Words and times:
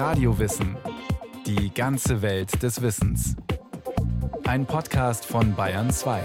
Radiowissen. 0.00 0.78
Die 1.44 1.74
ganze 1.74 2.22
Welt 2.22 2.62
des 2.62 2.80
Wissens. 2.80 3.36
Ein 4.44 4.64
Podcast 4.64 5.26
von 5.26 5.54
Bayern 5.54 5.90
2. 5.90 6.22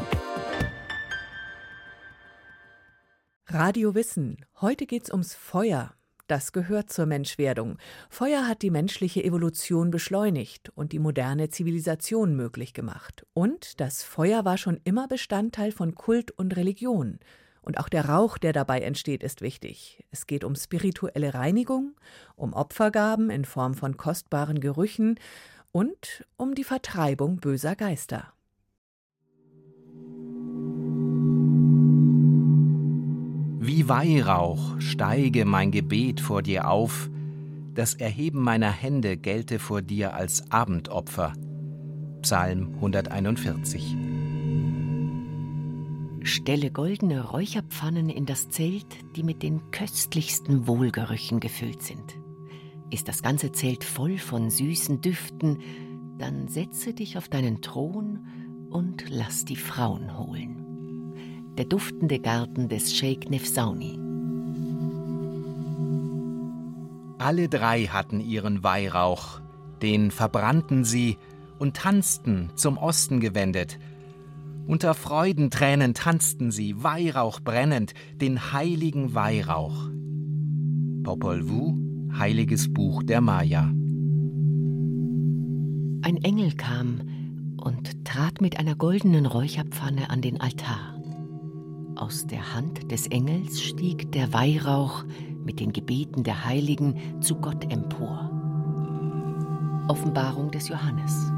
Radio 3.47 3.93
Wissen. 3.93 4.38
Heute 4.61 4.85
geht's 4.85 5.11
ums 5.11 5.35
Feuer. 5.35 5.93
Das 6.27 6.53
gehört 6.53 6.89
zur 6.89 7.05
Menschwerdung. 7.05 7.78
Feuer 8.10 8.47
hat 8.47 8.61
die 8.61 8.71
menschliche 8.71 9.25
Evolution 9.25 9.92
beschleunigt 9.92 10.69
und 10.69 10.94
die 10.94 10.99
moderne 10.99 11.49
Zivilisation 11.49 12.33
möglich 12.33 12.73
gemacht. 12.73 13.26
Und 13.33 13.81
das 13.81 14.03
Feuer 14.03 14.46
war 14.46 14.57
schon 14.57 14.79
immer 14.85 15.10
Bestandteil 15.10 15.73
von 15.73 15.96
Kult 15.96 16.31
und 16.31 16.55
Religion. 16.55 17.20
Und 17.66 17.79
auch 17.79 17.89
der 17.89 18.07
Rauch, 18.07 18.38
der 18.38 18.53
dabei 18.53 18.81
entsteht, 18.81 19.23
ist 19.23 19.41
wichtig. 19.41 20.03
Es 20.11 20.27
geht 20.27 20.43
um 20.43 20.55
spirituelle 20.55 21.34
Reinigung, 21.34 21.95
um 22.35 22.53
Opfergaben 22.53 23.31
in 23.31 23.43
Form 23.43 23.73
von 23.73 23.97
kostbaren 23.97 24.59
Gerüchen 24.59 25.19
und 25.71 26.23
um 26.37 26.53
die 26.53 26.63
Vertreibung 26.63 27.37
böser 27.37 27.75
Geister. 27.75 28.31
Wie 33.59 33.89
Weihrauch 33.89 34.79
steige 34.79 35.45
mein 35.45 35.71
Gebet 35.71 36.21
vor 36.21 36.43
dir 36.43 36.70
auf, 36.70 37.09
das 37.73 37.95
Erheben 37.95 38.41
meiner 38.41 38.71
Hände 38.71 39.17
gelte 39.17 39.57
vor 39.57 39.81
dir 39.81 40.13
als 40.13 40.51
Abendopfer. 40.51 41.34
Psalm 42.21 42.75
141 42.75 44.14
Stelle 46.25 46.71
goldene 46.71 47.23
Räucherpfannen 47.23 48.09
in 48.09 48.25
das 48.25 48.49
Zelt, 48.49 48.88
die 49.15 49.21
mit 49.21 49.43
den 49.43 49.70
köstlichsten 49.70 50.65
Wohlgerüchen 50.65 51.39
gefüllt 51.39 51.84
sind. 51.84 52.17
Ist 52.89 53.07
das 53.07 53.21
ganze 53.21 53.51
Zelt 53.51 53.84
voll 53.84 54.17
von 54.17 54.49
süßen 54.49 55.01
Düften, 55.01 55.59
dann 56.18 56.48
setze 56.48 56.93
dich 56.96 57.20
auf 57.20 57.29
deinen 57.29 57.62
Thron 57.62 58.26
und 58.71 59.05
lass 59.09 59.46
die 59.46 59.55
Frauen 59.55 60.18
holen. 60.18 61.53
Der 61.59 61.65
duftende 61.65 62.20
Garten 62.20 62.70
des 62.70 62.96
Sheikh 62.96 63.29
Nefsauni. 63.29 63.99
Alle 67.20 67.50
drei 67.50 67.86
hatten 67.86 68.20
ihren 68.20 68.64
Weihrauch, 68.64 69.42
den 69.84 70.09
verbrannten 70.09 70.86
sie 70.86 71.18
und 71.59 71.78
tanzten 71.78 72.50
zum 72.56 72.78
Osten 72.78 73.20
gewendet, 73.20 73.78
unter 74.68 74.94
Freudentränen 74.94 75.94
tanzten 75.94 76.52
sie, 76.52 76.84
Weihrauch 76.84 77.40
brennend, 77.40 77.94
den 78.22 78.54
heiligen 78.54 79.14
Weihrauch. 79.14 79.90
Popol 81.04 81.48
Vuh, 81.48 81.76
Heiliges 82.18 82.74
Buch 82.74 83.04
der 83.04 83.22
Maya. 83.22 83.72
Ein 86.02 86.18
Engel 86.24 86.52
kam 86.54 87.02
und 87.58 88.06
trat 88.06 88.42
mit 88.42 88.60
einer 88.60 88.76
goldenen 88.76 89.26
Räucherpfanne 89.26 90.10
an 90.10 90.22
den 90.22 90.40
Altar. 90.40 90.96
Aus 91.96 92.26
der 92.28 92.54
Hand 92.54 92.92
des 92.92 93.08
Engels 93.08 93.62
stieg 93.62 94.12
der 94.12 94.34
Weihrauch 94.34 95.06
mit 95.44 95.60
den 95.60 95.72
Gebeten 95.74 96.24
der 96.24 96.46
Heiligen 96.46 97.22
zu 97.22 97.36
Gott 97.36 97.72
empor. 97.72 98.32
Offenbarung 99.88 100.52
des 100.52 100.68
Johannes. 100.70 101.32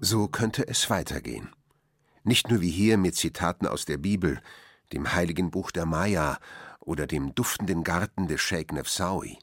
So 0.00 0.28
könnte 0.28 0.68
es 0.68 0.90
weitergehen. 0.90 1.50
Nicht 2.22 2.50
nur 2.50 2.60
wie 2.60 2.70
hier 2.70 2.96
mit 2.98 3.16
Zitaten 3.16 3.66
aus 3.66 3.84
der 3.84 3.98
Bibel, 3.98 4.40
dem 4.92 5.12
heiligen 5.12 5.50
Buch 5.50 5.72
der 5.72 5.86
Maya 5.86 6.38
oder 6.78 7.08
dem 7.08 7.34
duftenden 7.34 7.82
Garten 7.82 8.28
des 8.28 8.40
Sheikh 8.40 8.72
Nefsaui. 8.72 9.38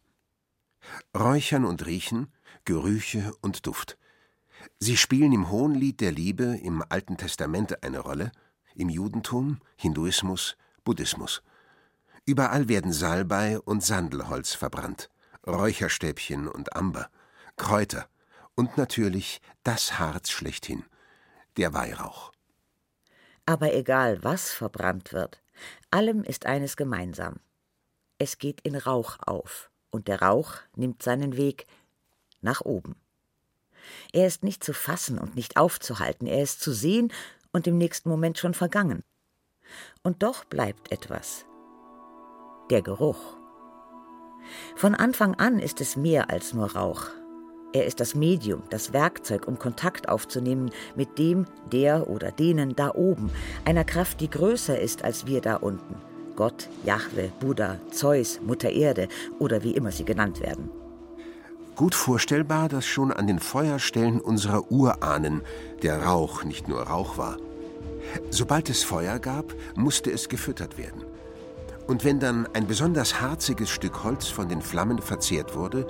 Räuchern 1.18 1.66
und 1.66 1.86
Riechen, 1.86 2.32
Gerüche 2.64 3.34
und 3.42 3.68
Duft. 3.68 3.98
Sie 4.80 4.96
spielen 4.96 5.34
im 5.34 5.50
Hohenlied 5.52 6.00
der 6.00 6.14
Liebe 6.14 6.58
im 6.64 6.84
Alten 6.88 7.18
Testament 7.18 7.84
eine 7.84 8.00
Rolle, 8.00 8.32
im 8.76 8.88
Judentum, 8.88 9.60
Hinduismus, 9.76 10.56
Buddhismus. 10.86 11.44
Überall 12.26 12.70
werden 12.70 12.94
Salbei 12.94 13.60
und 13.60 13.84
Sandelholz 13.84 14.54
verbrannt, 14.54 15.10
Räucherstäbchen 15.46 16.48
und 16.48 16.76
Amber, 16.76 17.10
Kräuter, 17.58 18.08
und 18.56 18.78
natürlich 18.78 19.42
das 19.64 20.00
Harz 20.00 20.32
schlechthin, 20.32 20.84
der 21.58 21.74
Weihrauch. 21.74 22.32
Aber 23.46 23.74
egal, 23.74 24.24
was 24.24 24.52
verbrannt 24.52 25.14
wird, 25.14 25.42
allem 25.92 26.24
ist 26.24 26.46
eines 26.46 26.76
gemeinsam. 26.78 27.40
Es 28.18 28.38
geht 28.38 28.62
in 28.62 28.76
Rauch 28.76 29.18
auf, 29.26 29.70
und 29.92 30.08
der 30.08 30.22
Rauch 30.22 30.56
nimmt 30.76 31.04
seinen 31.04 31.38
Weg 31.38 31.68
nach 32.42 32.62
oben. 32.62 32.96
Er 34.12 34.26
ist 34.26 34.44
nicht 34.44 34.64
zu 34.64 34.74
fassen 34.74 35.20
und 35.20 35.36
nicht 35.36 35.58
aufzuhalten, 35.58 36.26
er 36.26 36.42
ist 36.42 36.62
zu 36.62 36.74
sehen 36.74 37.12
und 37.52 37.68
im 37.68 37.78
nächsten 37.78 38.10
Moment 38.10 38.38
schon 38.38 38.54
vergangen. 38.54 39.04
Und 40.02 40.24
doch 40.24 40.46
bleibt 40.46 40.92
etwas. 40.92 41.46
Der 42.70 42.82
Geruch. 42.82 43.38
Von 44.76 44.96
Anfang 44.96 45.36
an 45.36 45.60
ist 45.60 45.82
es 45.82 45.96
mehr 45.96 46.30
als 46.30 46.54
nur 46.54 46.74
Rauch, 46.74 47.10
er 47.76 47.86
ist 47.86 48.00
das 48.00 48.16
Medium, 48.16 48.64
das 48.70 48.94
Werkzeug, 48.94 49.50
um 49.50 49.60
Kontakt 49.60 50.08
aufzunehmen 50.08 50.72
mit 50.96 51.20
dem, 51.20 51.46
der 51.74 52.10
oder 52.10 52.32
denen 52.32 52.74
da 52.74 52.92
oben, 52.96 53.30
einer 53.66 53.84
Kraft, 53.84 54.22
die 54.22 54.30
größer 54.30 54.80
ist 54.80 55.04
als 55.04 55.28
wir 55.28 55.42
da 55.42 55.58
unten. 55.58 55.96
Gott, 56.38 56.70
Jahwe, 56.86 57.34
Buddha, 57.42 57.80
Zeus, 57.92 58.40
Mutter 58.42 58.70
Erde 58.70 59.10
oder 59.40 59.62
wie 59.64 59.72
immer 59.72 59.92
sie 59.92 60.06
genannt 60.06 60.40
werden. 60.40 60.70
Gut 61.76 61.96
vorstellbar, 61.96 62.70
dass 62.70 62.86
schon 62.86 63.12
an 63.12 63.28
den 63.28 63.40
Feuerstellen 63.40 64.22
unserer 64.22 64.72
Urahnen 64.72 65.42
der 65.84 66.02
Rauch 66.04 66.46
nicht 66.46 66.70
nur 66.70 66.82
Rauch 66.84 67.18
war. 67.18 67.36
Sobald 68.30 68.70
es 68.70 68.86
Feuer 68.86 69.20
gab, 69.20 69.54
musste 69.76 70.12
es 70.12 70.30
gefüttert 70.30 70.78
werden. 70.78 71.04
Und 71.88 72.06
wenn 72.06 72.22
dann 72.22 72.48
ein 72.54 72.68
besonders 72.68 73.20
harziges 73.20 73.70
Stück 73.70 74.06
Holz 74.06 74.28
von 74.28 74.48
den 74.48 74.62
Flammen 74.62 75.00
verzehrt 75.00 75.56
wurde, 75.56 75.86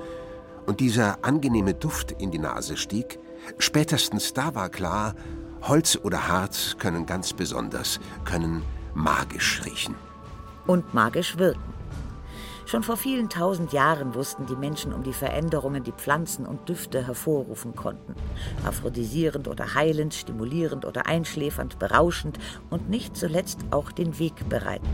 und 0.65 0.79
dieser 0.79 1.23
angenehme 1.23 1.73
Duft 1.73 2.11
in 2.11 2.31
die 2.31 2.39
Nase 2.39 2.77
stieg, 2.77 3.19
spätestens 3.57 4.33
da 4.33 4.55
war 4.55 4.69
klar, 4.69 5.15
Holz 5.61 5.97
oder 6.03 6.27
Harz 6.27 6.75
können 6.77 7.05
ganz 7.05 7.33
besonders, 7.33 7.99
können 8.23 8.61
magisch 8.93 9.61
riechen. 9.65 9.95
Und 10.67 10.93
magisch 10.93 11.37
wirken. 11.37 11.73
Schon 12.67 12.81
vor 12.81 12.97
vielen 12.97 13.29
tausend 13.29 13.73
Jahren 13.73 14.15
wussten 14.15 14.47
die 14.47 14.55
Menschen 14.55 14.91
um 14.91 15.03
die 15.03 15.13
Veränderungen, 15.13 15.83
die 15.83 15.91
Pflanzen 15.91 16.47
und 16.47 16.67
Düfte 16.67 17.05
hervorrufen 17.05 17.75
konnten. 17.75 18.15
Aphrodisierend 18.65 19.47
oder 19.47 19.75
heilend, 19.75 20.15
stimulierend 20.15 20.83
oder 20.83 21.05
einschläfernd, 21.05 21.77
berauschend 21.77 22.39
und 22.71 22.89
nicht 22.89 23.15
zuletzt 23.15 23.59
auch 23.69 23.91
den 23.91 24.17
Weg 24.17 24.49
bereitend. 24.49 24.89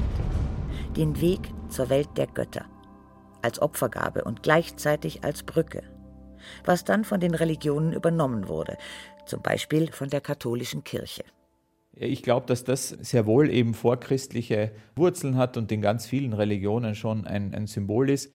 Den 0.97 1.21
Weg 1.21 1.53
zur 1.69 1.89
Welt 1.89 2.09
der 2.17 2.27
Götter 2.27 2.65
als 3.41 3.61
Opfergabe 3.61 4.23
und 4.23 4.43
gleichzeitig 4.43 5.23
als 5.23 5.43
Brücke, 5.43 5.83
was 6.65 6.83
dann 6.83 7.03
von 7.03 7.19
den 7.19 7.33
Religionen 7.33 7.93
übernommen 7.93 8.47
wurde, 8.47 8.77
zum 9.25 9.41
Beispiel 9.41 9.91
von 9.91 10.09
der 10.09 10.21
katholischen 10.21 10.83
Kirche. 10.83 11.23
Ich 11.93 12.23
glaube, 12.23 12.45
dass 12.45 12.63
das 12.63 12.89
sehr 12.89 13.25
wohl 13.25 13.49
eben 13.49 13.73
vorchristliche 13.73 14.71
Wurzeln 14.95 15.37
hat 15.37 15.57
und 15.57 15.71
in 15.71 15.81
ganz 15.81 16.05
vielen 16.05 16.33
Religionen 16.33 16.95
schon 16.95 17.27
ein, 17.27 17.53
ein 17.53 17.67
Symbol 17.67 18.09
ist. 18.09 18.31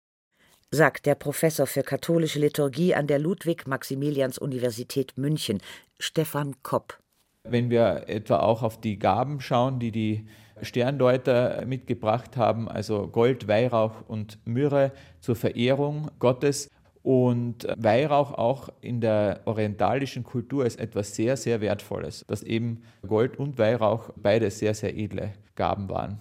Sagt 0.71 1.07
der 1.07 1.15
Professor 1.15 1.67
für 1.67 1.83
katholische 1.83 2.39
Liturgie 2.39 2.95
an 2.95 3.07
der 3.07 3.19
Ludwig-Maximilians-Universität 3.19 5.17
München, 5.17 5.61
Stefan 5.99 6.57
Kopp. 6.63 6.99
Wenn 7.45 7.71
wir 7.71 8.09
etwa 8.09 8.41
auch 8.41 8.63
auf 8.63 8.81
die 8.81 8.99
Gaben 8.99 9.41
schauen, 9.41 9.79
die 9.79 9.93
die 9.93 10.27
Sterndeuter 10.63 11.65
mitgebracht 11.67 12.37
haben, 12.37 12.69
also 12.69 13.09
Gold, 13.09 13.49
Weihrauch 13.49 14.03
und 14.09 14.39
Myrrhe 14.47 14.93
zur 15.21 15.37
Verehrung 15.37 16.11
Gottes. 16.19 16.71
Und 17.03 17.69
Weihrauch 17.77 18.33
auch 18.33 18.69
in 18.81 19.01
der 19.01 19.43
orientalischen 19.45 20.25
Kultur 20.25 20.67
ist 20.67 20.81
etwas 20.81 21.15
sehr, 21.15 21.37
sehr 21.37 21.61
Wertvolles, 21.61 22.25
dass 22.27 22.43
eben 22.43 22.83
Gold 23.07 23.39
und 23.39 23.59
Weihrauch 23.59 24.11
beide 24.17 24.51
sehr, 24.51 24.75
sehr 24.75 24.97
edle 24.97 25.33
Gaben 25.55 25.89
waren. 25.89 26.21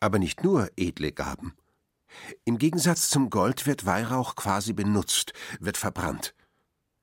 Aber 0.00 0.18
nicht 0.18 0.44
nur 0.44 0.68
edle 0.76 1.12
Gaben. 1.12 1.54
Im 2.44 2.58
Gegensatz 2.58 3.08
zum 3.08 3.30
Gold 3.30 3.66
wird 3.66 3.86
Weihrauch 3.86 4.36
quasi 4.36 4.72
benutzt, 4.72 5.32
wird 5.58 5.76
verbrannt. 5.78 6.34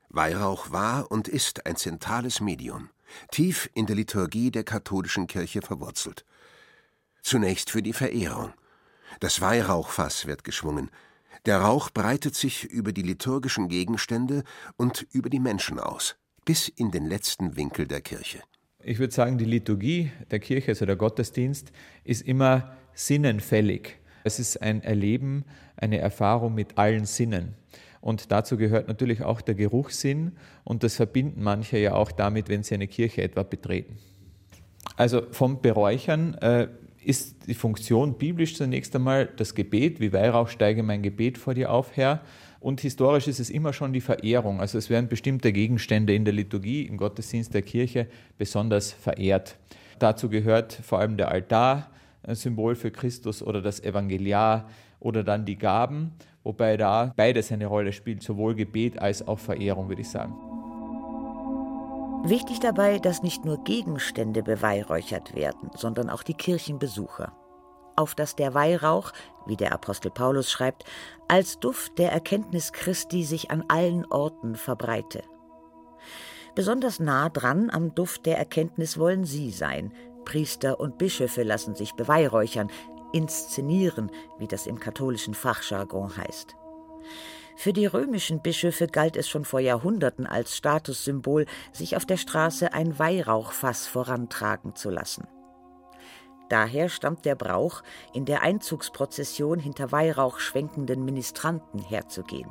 Weihrauch 0.09 0.71
war 0.71 1.09
und 1.09 1.27
ist 1.27 1.65
ein 1.65 1.77
zentrales 1.77 2.41
Medium, 2.41 2.89
tief 3.31 3.69
in 3.73 3.85
der 3.85 3.95
Liturgie 3.95 4.51
der 4.51 4.63
katholischen 4.63 5.25
Kirche 5.25 5.61
verwurzelt. 5.61 6.25
Zunächst 7.21 7.69
für 7.69 7.81
die 7.81 7.93
Verehrung. 7.93 8.53
Das 9.19 9.41
Weihrauchfass 9.41 10.25
wird 10.25 10.43
geschwungen. 10.43 10.89
Der 11.45 11.59
Rauch 11.59 11.89
breitet 11.89 12.35
sich 12.35 12.65
über 12.65 12.91
die 12.93 13.01
liturgischen 13.01 13.67
Gegenstände 13.67 14.43
und 14.77 15.07
über 15.11 15.29
die 15.29 15.39
Menschen 15.39 15.79
aus, 15.79 16.15
bis 16.45 16.67
in 16.67 16.91
den 16.91 17.05
letzten 17.05 17.55
Winkel 17.55 17.87
der 17.87 18.01
Kirche. 18.01 18.41
Ich 18.83 18.99
würde 18.99 19.13
sagen, 19.13 19.37
die 19.37 19.45
Liturgie 19.45 20.11
der 20.31 20.39
Kirche, 20.39 20.71
also 20.71 20.85
der 20.85 20.95
Gottesdienst, 20.95 21.71
ist 22.03 22.21
immer 22.21 22.75
sinnenfällig. 22.93 23.97
Es 24.23 24.39
ist 24.39 24.61
ein 24.61 24.83
Erleben, 24.83 25.45
eine 25.77 25.99
Erfahrung 25.99 26.53
mit 26.53 26.77
allen 26.77 27.05
Sinnen. 27.05 27.55
Und 28.01 28.31
dazu 28.31 28.57
gehört 28.57 28.87
natürlich 28.87 29.23
auch 29.23 29.41
der 29.41 29.55
Geruchssinn 29.55 30.33
und 30.63 30.83
das 30.83 30.95
verbinden 30.95 31.43
manche 31.43 31.77
ja 31.77 31.93
auch 31.93 32.11
damit, 32.11 32.49
wenn 32.49 32.63
sie 32.63 32.73
eine 32.73 32.87
Kirche 32.87 33.21
etwa 33.21 33.43
betreten. 33.43 33.97
Also 34.95 35.23
vom 35.31 35.61
Beräuchern 35.61 36.33
äh, 36.35 36.67
ist 37.03 37.47
die 37.47 37.53
Funktion 37.53 38.13
biblisch 38.13 38.55
zunächst 38.55 38.95
einmal 38.95 39.27
das 39.37 39.55
Gebet, 39.55 39.99
wie 39.99 40.13
Weihrauch 40.13 40.47
steige 40.47 40.83
mein 40.83 41.01
Gebet 41.01 41.37
vor 41.37 41.53
dir 41.53 41.71
auf, 41.71 41.95
Herr. 41.95 42.21
Und 42.59 42.81
historisch 42.81 43.27
ist 43.27 43.39
es 43.39 43.49
immer 43.49 43.73
schon 43.73 43.91
die 43.91 44.01
Verehrung. 44.01 44.59
Also 44.59 44.77
es 44.77 44.89
werden 44.89 45.09
bestimmte 45.09 45.51
Gegenstände 45.51 46.13
in 46.13 46.25
der 46.25 46.33
Liturgie, 46.33 46.83
im 46.83 46.97
Gottesdienst 46.97 47.53
der 47.53 47.63
Kirche 47.63 48.07
besonders 48.37 48.91
verehrt. 48.91 49.57
Dazu 49.97 50.29
gehört 50.29 50.73
vor 50.73 50.99
allem 50.99 51.17
der 51.17 51.31
Altar, 51.31 51.89
ein 52.23 52.35
Symbol 52.35 52.75
für 52.75 52.91
Christus 52.91 53.41
oder 53.41 53.61
das 53.61 53.79
Evangeliar 53.79 54.69
oder 54.99 55.23
dann 55.23 55.45
die 55.45 55.57
Gaben, 55.57 56.11
wobei 56.43 56.77
da 56.77 57.13
beides 57.15 57.51
eine 57.51 57.65
Rolle 57.65 57.93
spielt, 57.93 58.21
sowohl 58.21 58.53
Gebet 58.53 58.99
als 58.99 59.27
auch 59.27 59.39
Verehrung, 59.39 59.89
würde 59.89 60.01
ich 60.01 60.09
sagen. 60.09 60.33
Wichtig 62.23 62.59
dabei, 62.59 62.99
dass 62.99 63.23
nicht 63.23 63.45
nur 63.45 63.63
Gegenstände 63.63 64.43
beweihräuchert 64.43 65.33
werden, 65.33 65.71
sondern 65.75 66.09
auch 66.09 66.21
die 66.21 66.35
Kirchenbesucher. 66.35 67.33
Auf 67.95 68.13
dass 68.13 68.35
der 68.35 68.53
Weihrauch, 68.53 69.11
wie 69.47 69.55
der 69.55 69.73
Apostel 69.73 70.11
Paulus 70.11 70.51
schreibt, 70.51 70.85
als 71.27 71.59
Duft 71.59 71.97
der 71.97 72.11
Erkenntnis 72.11 72.73
Christi 72.73 73.23
sich 73.23 73.49
an 73.49 73.65
allen 73.69 74.05
Orten 74.05 74.55
verbreite. 74.55 75.23
Besonders 76.53 76.99
nah 76.99 77.29
dran 77.29 77.71
am 77.71 77.95
Duft 77.95 78.27
der 78.27 78.37
Erkenntnis 78.37 78.99
wollen 78.99 79.25
Sie 79.25 79.49
sein. 79.49 79.91
Priester 80.23 80.79
und 80.79 80.99
Bischöfe 80.99 81.41
lassen 81.41 81.73
sich 81.73 81.95
beweihräuchern, 81.95 82.69
inszenieren, 83.13 84.11
wie 84.37 84.47
das 84.47 84.67
im 84.67 84.79
katholischen 84.79 85.33
Fachjargon 85.33 86.15
heißt. 86.15 86.55
Für 87.61 87.73
die 87.73 87.85
römischen 87.85 88.41
Bischöfe 88.41 88.87
galt 88.87 89.15
es 89.15 89.29
schon 89.29 89.45
vor 89.45 89.59
Jahrhunderten 89.59 90.25
als 90.25 90.57
Statussymbol, 90.57 91.45
sich 91.71 91.95
auf 91.95 92.07
der 92.07 92.17
Straße 92.17 92.73
ein 92.73 92.97
Weihrauchfass 92.97 93.85
vorantragen 93.85 94.75
zu 94.75 94.89
lassen. 94.89 95.27
Daher 96.49 96.89
stammt 96.89 97.23
der 97.23 97.35
Brauch, 97.35 97.83
in 98.15 98.25
der 98.25 98.41
Einzugsprozession 98.41 99.59
hinter 99.59 99.91
Weihrauch 99.91 100.39
schwenkenden 100.39 101.05
Ministranten 101.05 101.83
herzugehen. 101.83 102.49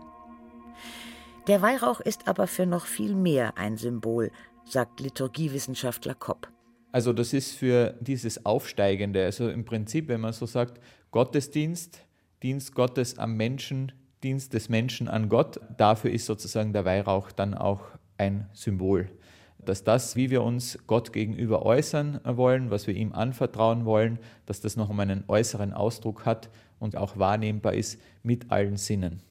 Der 1.48 1.60
Weihrauch 1.60 1.98
ist 1.98 2.28
aber 2.28 2.46
für 2.46 2.66
noch 2.66 2.86
viel 2.86 3.16
mehr 3.16 3.58
ein 3.58 3.78
Symbol, 3.78 4.30
sagt 4.64 5.00
Liturgiewissenschaftler 5.00 6.14
Kopp. 6.14 6.52
Also 6.92 7.12
das 7.12 7.32
ist 7.32 7.54
für 7.54 7.96
dieses 7.98 8.46
Aufsteigende, 8.46 9.24
also 9.24 9.48
im 9.48 9.64
Prinzip, 9.64 10.06
wenn 10.06 10.20
man 10.20 10.34
so 10.34 10.46
sagt, 10.46 10.80
Gottesdienst, 11.10 11.98
Dienst 12.44 12.76
Gottes 12.76 13.18
am 13.18 13.36
Menschen, 13.36 13.90
Dienst 14.22 14.52
des 14.52 14.68
Menschen 14.68 15.08
an 15.08 15.28
Gott. 15.28 15.60
Dafür 15.76 16.10
ist 16.10 16.26
sozusagen 16.26 16.72
der 16.72 16.84
Weihrauch 16.84 17.32
dann 17.32 17.54
auch 17.54 17.80
ein 18.18 18.48
Symbol. 18.52 19.10
Dass 19.58 19.84
das, 19.84 20.16
wie 20.16 20.30
wir 20.30 20.42
uns 20.42 20.78
Gott 20.86 21.12
gegenüber 21.12 21.62
äußern 21.62 22.20
wollen, 22.24 22.70
was 22.70 22.86
wir 22.86 22.94
ihm 22.94 23.12
anvertrauen 23.12 23.84
wollen, 23.84 24.18
dass 24.46 24.60
das 24.60 24.76
noch 24.76 24.90
einen 24.90 25.24
äußeren 25.28 25.72
Ausdruck 25.72 26.24
hat 26.24 26.50
und 26.78 26.96
auch 26.96 27.18
wahrnehmbar 27.18 27.74
ist 27.74 28.00
mit 28.22 28.50
allen 28.50 28.76
Sinnen. 28.76 29.22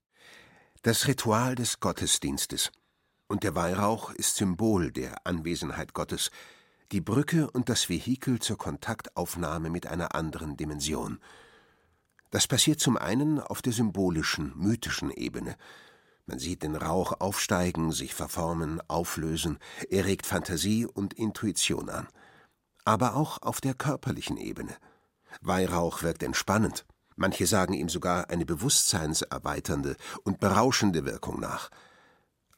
Das 0.83 1.07
Ritual 1.07 1.55
des 1.55 1.79
Gottesdienstes. 1.79 2.71
Und 3.27 3.43
der 3.43 3.55
Weihrauch 3.55 4.11
ist 4.11 4.37
Symbol 4.37 4.91
der 4.91 5.25
Anwesenheit 5.25 5.93
Gottes, 5.93 6.31
die 6.91 7.01
Brücke 7.01 7.49
und 7.51 7.69
das 7.69 7.89
Vehikel 7.89 8.39
zur 8.39 8.57
Kontaktaufnahme 8.57 9.69
mit 9.69 9.85
einer 9.85 10.15
anderen 10.15 10.57
Dimension– 10.57 11.19
das 12.31 12.47
passiert 12.47 12.79
zum 12.79 12.97
einen 12.97 13.39
auf 13.39 13.61
der 13.61 13.73
symbolischen, 13.73 14.53
mythischen 14.55 15.11
Ebene. 15.11 15.55
Man 16.25 16.37
sieht 16.37 16.61
den 16.61 16.75
Rauch 16.75 17.19
aufsteigen, 17.19 17.91
sich 17.91 18.13
verformen, 18.13 18.81
auflösen, 18.87 19.57
er 19.89 20.05
regt 20.05 20.27
Fantasie 20.27 20.85
und 20.85 21.13
Intuition 21.15 21.89
an. 21.89 22.07
Aber 22.85 23.15
auch 23.15 23.41
auf 23.41 23.61
der 23.61 23.73
körperlichen 23.73 24.37
Ebene. 24.37 24.75
Weihrauch 25.41 26.03
wirkt 26.03 26.23
entspannend. 26.23 26.85
Manche 27.15 27.47
sagen 27.47 27.73
ihm 27.73 27.89
sogar 27.89 28.29
eine 28.29 28.45
bewusstseinserweiternde 28.45 29.95
und 30.23 30.39
berauschende 30.39 31.05
Wirkung 31.05 31.39
nach. 31.39 31.69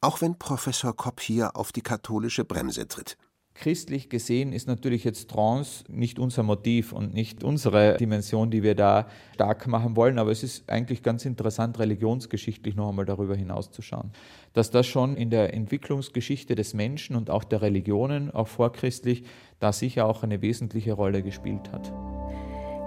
Auch 0.02 0.22
wenn 0.22 0.38
Professor 0.38 0.96
Kopp 0.96 1.22
hier 1.22 1.56
auf 1.56 1.72
die 1.72 1.82
katholische 1.82 2.44
Bremse 2.44 2.88
tritt. 2.88 3.18
Christlich 3.54 4.10
gesehen 4.10 4.54
ist 4.54 4.68
natürlich 4.68 5.04
jetzt 5.04 5.30
Trance 5.30 5.84
nicht 5.90 6.20
unser 6.20 6.42
Motiv 6.42 6.94
und 6.94 7.14
nicht 7.14 7.44
unsere 7.44 7.98
Dimension, 7.98 8.50
die 8.50 8.64
wir 8.64 8.76
da 8.76 9.08
stark 9.34 9.68
machen 9.68 9.96
wollen, 9.96 10.20
aber 10.20 10.32
es 10.32 10.42
ist 10.42 10.70
eigentlich 10.70 11.04
ganz 11.04 11.26
interessant, 11.26 11.78
religionsgeschichtlich 11.78 12.76
noch 12.76 12.90
einmal 12.90 13.06
darüber 13.06 13.36
hinauszuschauen. 13.36 14.12
Dass 14.54 14.72
das 14.72 14.88
schon 14.88 15.16
in 15.16 15.30
der 15.30 15.54
Entwicklungsgeschichte 15.54 16.56
des 16.56 16.74
Menschen 16.74 17.16
und 17.16 17.30
auch 17.30 17.44
der 17.44 17.62
Religionen, 17.62 18.32
auch 18.32 18.48
vorchristlich, 18.48 19.26
da 19.60 19.74
sicher 19.74 20.06
auch 20.06 20.24
eine 20.24 20.42
wesentliche 20.42 20.94
Rolle 20.94 21.22
gespielt 21.22 21.72
hat. 21.72 21.92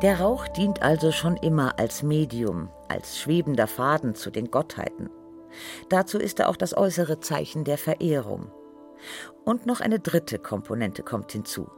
Der 0.03 0.21
Rauch 0.21 0.49
dient 0.49 0.83
also 0.83 1.13
schon 1.13 1.37
immer 1.37 1.79
als 1.79 2.03
Medium, 2.03 2.69
als 2.89 3.19
schwebender 3.19 3.67
Faden 3.67 4.15
zu 4.15 4.31
den 4.31 4.51
Gottheiten. 4.51 5.09
Dazu 5.89 6.19
ist 6.19 6.41
er 6.41 6.49
auch 6.49 6.57
das 6.57 6.77
äußere 6.77 7.21
Zeichen 7.21 7.65
der 7.65 7.79
Verehrung. 7.79 8.51
Und 9.45 9.67
noch 9.67 9.81
eine 9.81 10.01
dritte 10.01 10.39
Komponente 10.39 11.03
kommt 11.03 11.33
hinzu. 11.33 11.69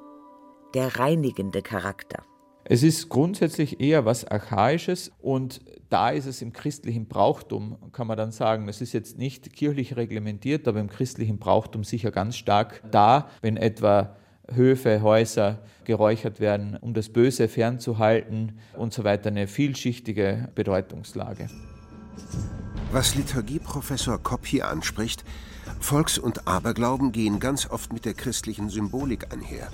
Der 0.75 0.99
reinigende 0.99 1.63
Charakter. 1.63 2.25
Es 2.65 2.83
ist 2.83 3.09
grundsätzlich 3.09 3.81
eher 3.81 4.05
was 4.05 4.25
Archaisches 4.25 5.13
und 5.21 5.61
da 5.89 6.11
ist 6.11 6.27
es 6.27 6.43
im 6.43 6.53
christlichen 6.53 7.07
Brauchtum, 7.07 7.77
kann 7.93 8.09
man 8.09 8.17
dann 8.17 8.33
sagen, 8.33 8.69
es 8.69 8.81
ist 8.81 8.93
jetzt 8.93 9.19
nicht 9.19 9.53
kirchlich 9.55 9.97
reglementiert, 9.97 10.67
aber 10.67 10.81
im 10.81 10.89
christlichen 10.89 11.39
Brauchtum 11.39 11.85
sicher 11.85 12.11
ganz 12.11 12.37
stark 12.37 12.83
da, 12.91 13.31
wenn 13.41 13.57
etwa 13.57 14.17
Höfe, 14.53 15.03
Häuser 15.03 15.63
geräuchert 15.85 16.41
werden, 16.41 16.77
um 16.81 16.95
das 16.95 17.09
Böse 17.09 17.49
fernzuhalten 17.49 18.59
und 18.77 18.93
so 18.93 19.05
weiter, 19.05 19.29
eine 19.29 19.47
vielschichtige 19.47 20.49
Bedeutungslage. 20.55 21.49
Was 22.93 23.17
Liturgieprofessor 23.17 24.23
Kopp 24.23 24.47
hier 24.47 24.69
anspricht, 24.69 25.25
Volks- 25.81 26.19
und 26.19 26.47
Aberglauben 26.47 27.11
gehen 27.11 27.41
ganz 27.41 27.69
oft 27.69 27.93
mit 27.93 28.05
der 28.05 28.15
christlichen 28.15 28.71
Symbolik 28.71 29.33
einher. 29.33 29.69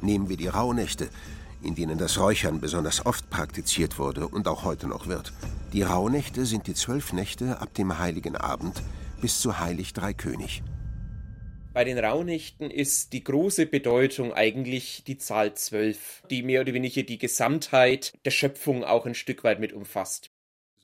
Nehmen 0.00 0.28
wir 0.28 0.36
die 0.36 0.46
Rauhnächte, 0.46 1.08
in 1.62 1.74
denen 1.74 1.98
das 1.98 2.18
Räuchern 2.18 2.60
besonders 2.60 3.04
oft 3.04 3.28
praktiziert 3.30 3.98
wurde 3.98 4.28
und 4.28 4.46
auch 4.46 4.64
heute 4.64 4.86
noch 4.86 5.08
wird. 5.08 5.32
Die 5.72 5.82
Rauhnächte 5.82 6.46
sind 6.46 6.68
die 6.68 6.74
zwölf 6.74 7.12
Nächte 7.12 7.60
ab 7.60 7.74
dem 7.74 7.98
Heiligen 7.98 8.36
Abend 8.36 8.80
bis 9.20 9.40
zu 9.40 9.58
Heilig 9.58 9.92
Dreikönig. 9.92 10.62
Bei 11.74 11.84
den 11.84 11.98
Rauhnächten 11.98 12.70
ist 12.70 13.12
die 13.12 13.24
große 13.24 13.66
Bedeutung 13.66 14.32
eigentlich 14.34 15.02
die 15.04 15.18
Zahl 15.18 15.54
zwölf, 15.54 16.22
die 16.30 16.42
mehr 16.42 16.60
oder 16.60 16.74
weniger 16.74 17.02
die 17.02 17.18
Gesamtheit 17.18 18.12
der 18.24 18.30
Schöpfung 18.30 18.84
auch 18.84 19.04
ein 19.04 19.14
Stück 19.14 19.42
weit 19.42 19.58
mit 19.58 19.72
umfasst 19.72 20.31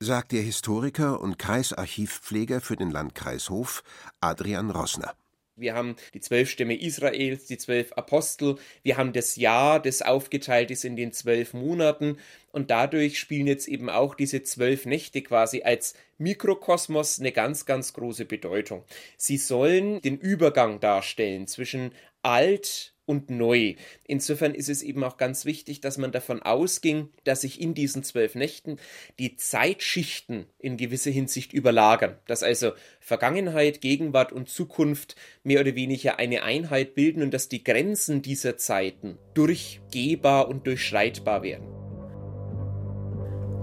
sagt 0.00 0.31
der 0.31 0.43
Historiker 0.43 1.21
und 1.21 1.38
Kreisarchivpfleger 1.38 2.61
für 2.61 2.76
den 2.76 2.90
Landkreis 2.90 3.50
Hof 3.50 3.83
Adrian 4.21 4.71
Rossner. 4.71 5.14
Wir 5.57 5.75
haben 5.75 5.97
die 6.14 6.21
zwölf 6.21 6.49
Stämme 6.49 6.81
Israels, 6.81 7.47
die 7.47 7.59
zwölf 7.59 7.93
Apostel, 7.95 8.59
wir 8.85 8.97
haben 8.97 9.12
das 9.12 9.35
Jahr, 9.35 9.83
das 9.83 10.02
aufgeteilt 10.02 10.71
ist 10.71 10.85
in 10.85 10.95
den 10.95 11.12
zwölf 11.12 11.52
Monaten 11.52 12.19
und 12.52 12.71
dadurch 12.71 13.19
spielen 13.19 13.49
jetzt 13.49 13.67
eben 13.67 13.90
auch 13.90 14.14
diese 14.14 14.45
zwölf 14.45 14.87
Nächte 14.87 15.21
quasi 15.21 15.62
als 15.62 15.95
Mikrokosmos 16.19 17.19
eine 17.19 17.33
ganz, 17.33 17.67
ganz 17.67 17.93
große 17.93 18.25
Bedeutung. 18.25 18.85
Sie 19.17 19.37
sollen 19.37 20.00
den 20.00 20.17
Übergang 20.17 20.78
darstellen 20.78 21.49
zwischen 21.49 21.90
alt 22.22 22.94
und 23.08 23.30
neu. 23.30 23.75
Insofern 24.04 24.54
ist 24.54 24.68
es 24.68 24.82
eben 24.82 25.02
auch 25.02 25.16
ganz 25.16 25.46
wichtig, 25.46 25.80
dass 25.80 25.96
man 25.96 26.12
davon 26.12 26.42
ausging, 26.42 27.08
dass 27.25 27.40
sich 27.40 27.60
in 27.60 27.72
diesen 27.72 28.02
zwölf 28.02 28.34
Nächten 28.34 28.76
die 29.18 29.37
Zeitschichten 29.37 30.46
in 30.58 30.76
gewisser 30.76 31.10
Hinsicht 31.10 31.54
überlagern, 31.54 32.18
dass 32.26 32.42
also 32.42 32.72
Vergangenheit, 33.00 33.80
Gegenwart 33.80 34.30
und 34.30 34.50
Zukunft 34.50 35.16
mehr 35.42 35.60
oder 35.60 35.75
weniger 35.75 36.18
eine 36.18 36.42
Einheit 36.42 36.94
bilden 36.94 37.22
und 37.22 37.32
dass 37.32 37.48
die 37.48 37.64
Grenzen 37.64 38.20
dieser 38.20 38.58
Zeiten 38.58 39.16
durchgehbar 39.32 40.48
und 40.48 40.66
durchschreitbar 40.66 41.42
werden. 41.42 41.66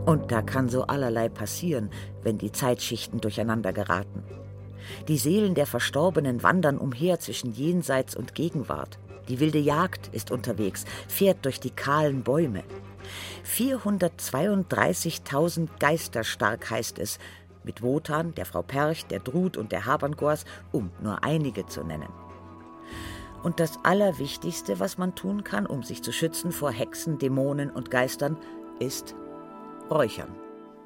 Und 0.05 0.31
da 0.31 0.41
kann 0.41 0.69
so 0.69 0.83
allerlei 0.83 1.29
passieren, 1.29 1.91
wenn 2.23 2.37
die 2.37 2.51
Zeitschichten 2.51 3.21
durcheinander 3.21 3.73
geraten. 3.73 4.23
Die 5.07 5.17
Seelen 5.17 5.55
der 5.55 5.65
Verstorbenen 5.65 6.43
wandern 6.43 6.77
umher 6.77 7.19
zwischen 7.19 7.53
Jenseits 7.53 8.15
und 8.15 8.35
Gegenwart. 8.35 8.99
Die 9.27 9.39
wilde 9.39 9.59
Jagd 9.59 10.09
ist 10.13 10.31
unterwegs, 10.31 10.85
fährt 11.07 11.45
durch 11.45 11.59
die 11.59 11.71
kahlen 11.71 12.23
Bäume. 12.23 12.63
432.000 13.45 15.67
Geister 15.79 16.23
stark 16.23 16.69
heißt 16.69 16.99
es, 16.99 17.19
mit 17.63 17.81
Wotan, 17.81 18.35
der 18.35 18.45
Frau 18.45 18.61
Perch, 18.61 19.05
der 19.07 19.19
Drut 19.19 19.57
und 19.57 19.71
der 19.71 19.85
Haberngors, 19.85 20.45
um 20.71 20.91
nur 21.01 21.23
einige 21.23 21.65
zu 21.65 21.83
nennen. 21.83 22.09
Und 23.43 23.59
das 23.59 23.79
Allerwichtigste, 23.83 24.79
was 24.79 24.97
man 24.97 25.15
tun 25.15 25.43
kann, 25.43 25.65
um 25.65 25.83
sich 25.83 26.01
zu 26.01 26.11
schützen 26.11 26.51
vor 26.51 26.71
Hexen, 26.71 27.19
Dämonen 27.19 27.69
und 27.69 27.91
Geistern, 27.91 28.37
ist 28.79 29.15
Räuchern. 29.89 30.44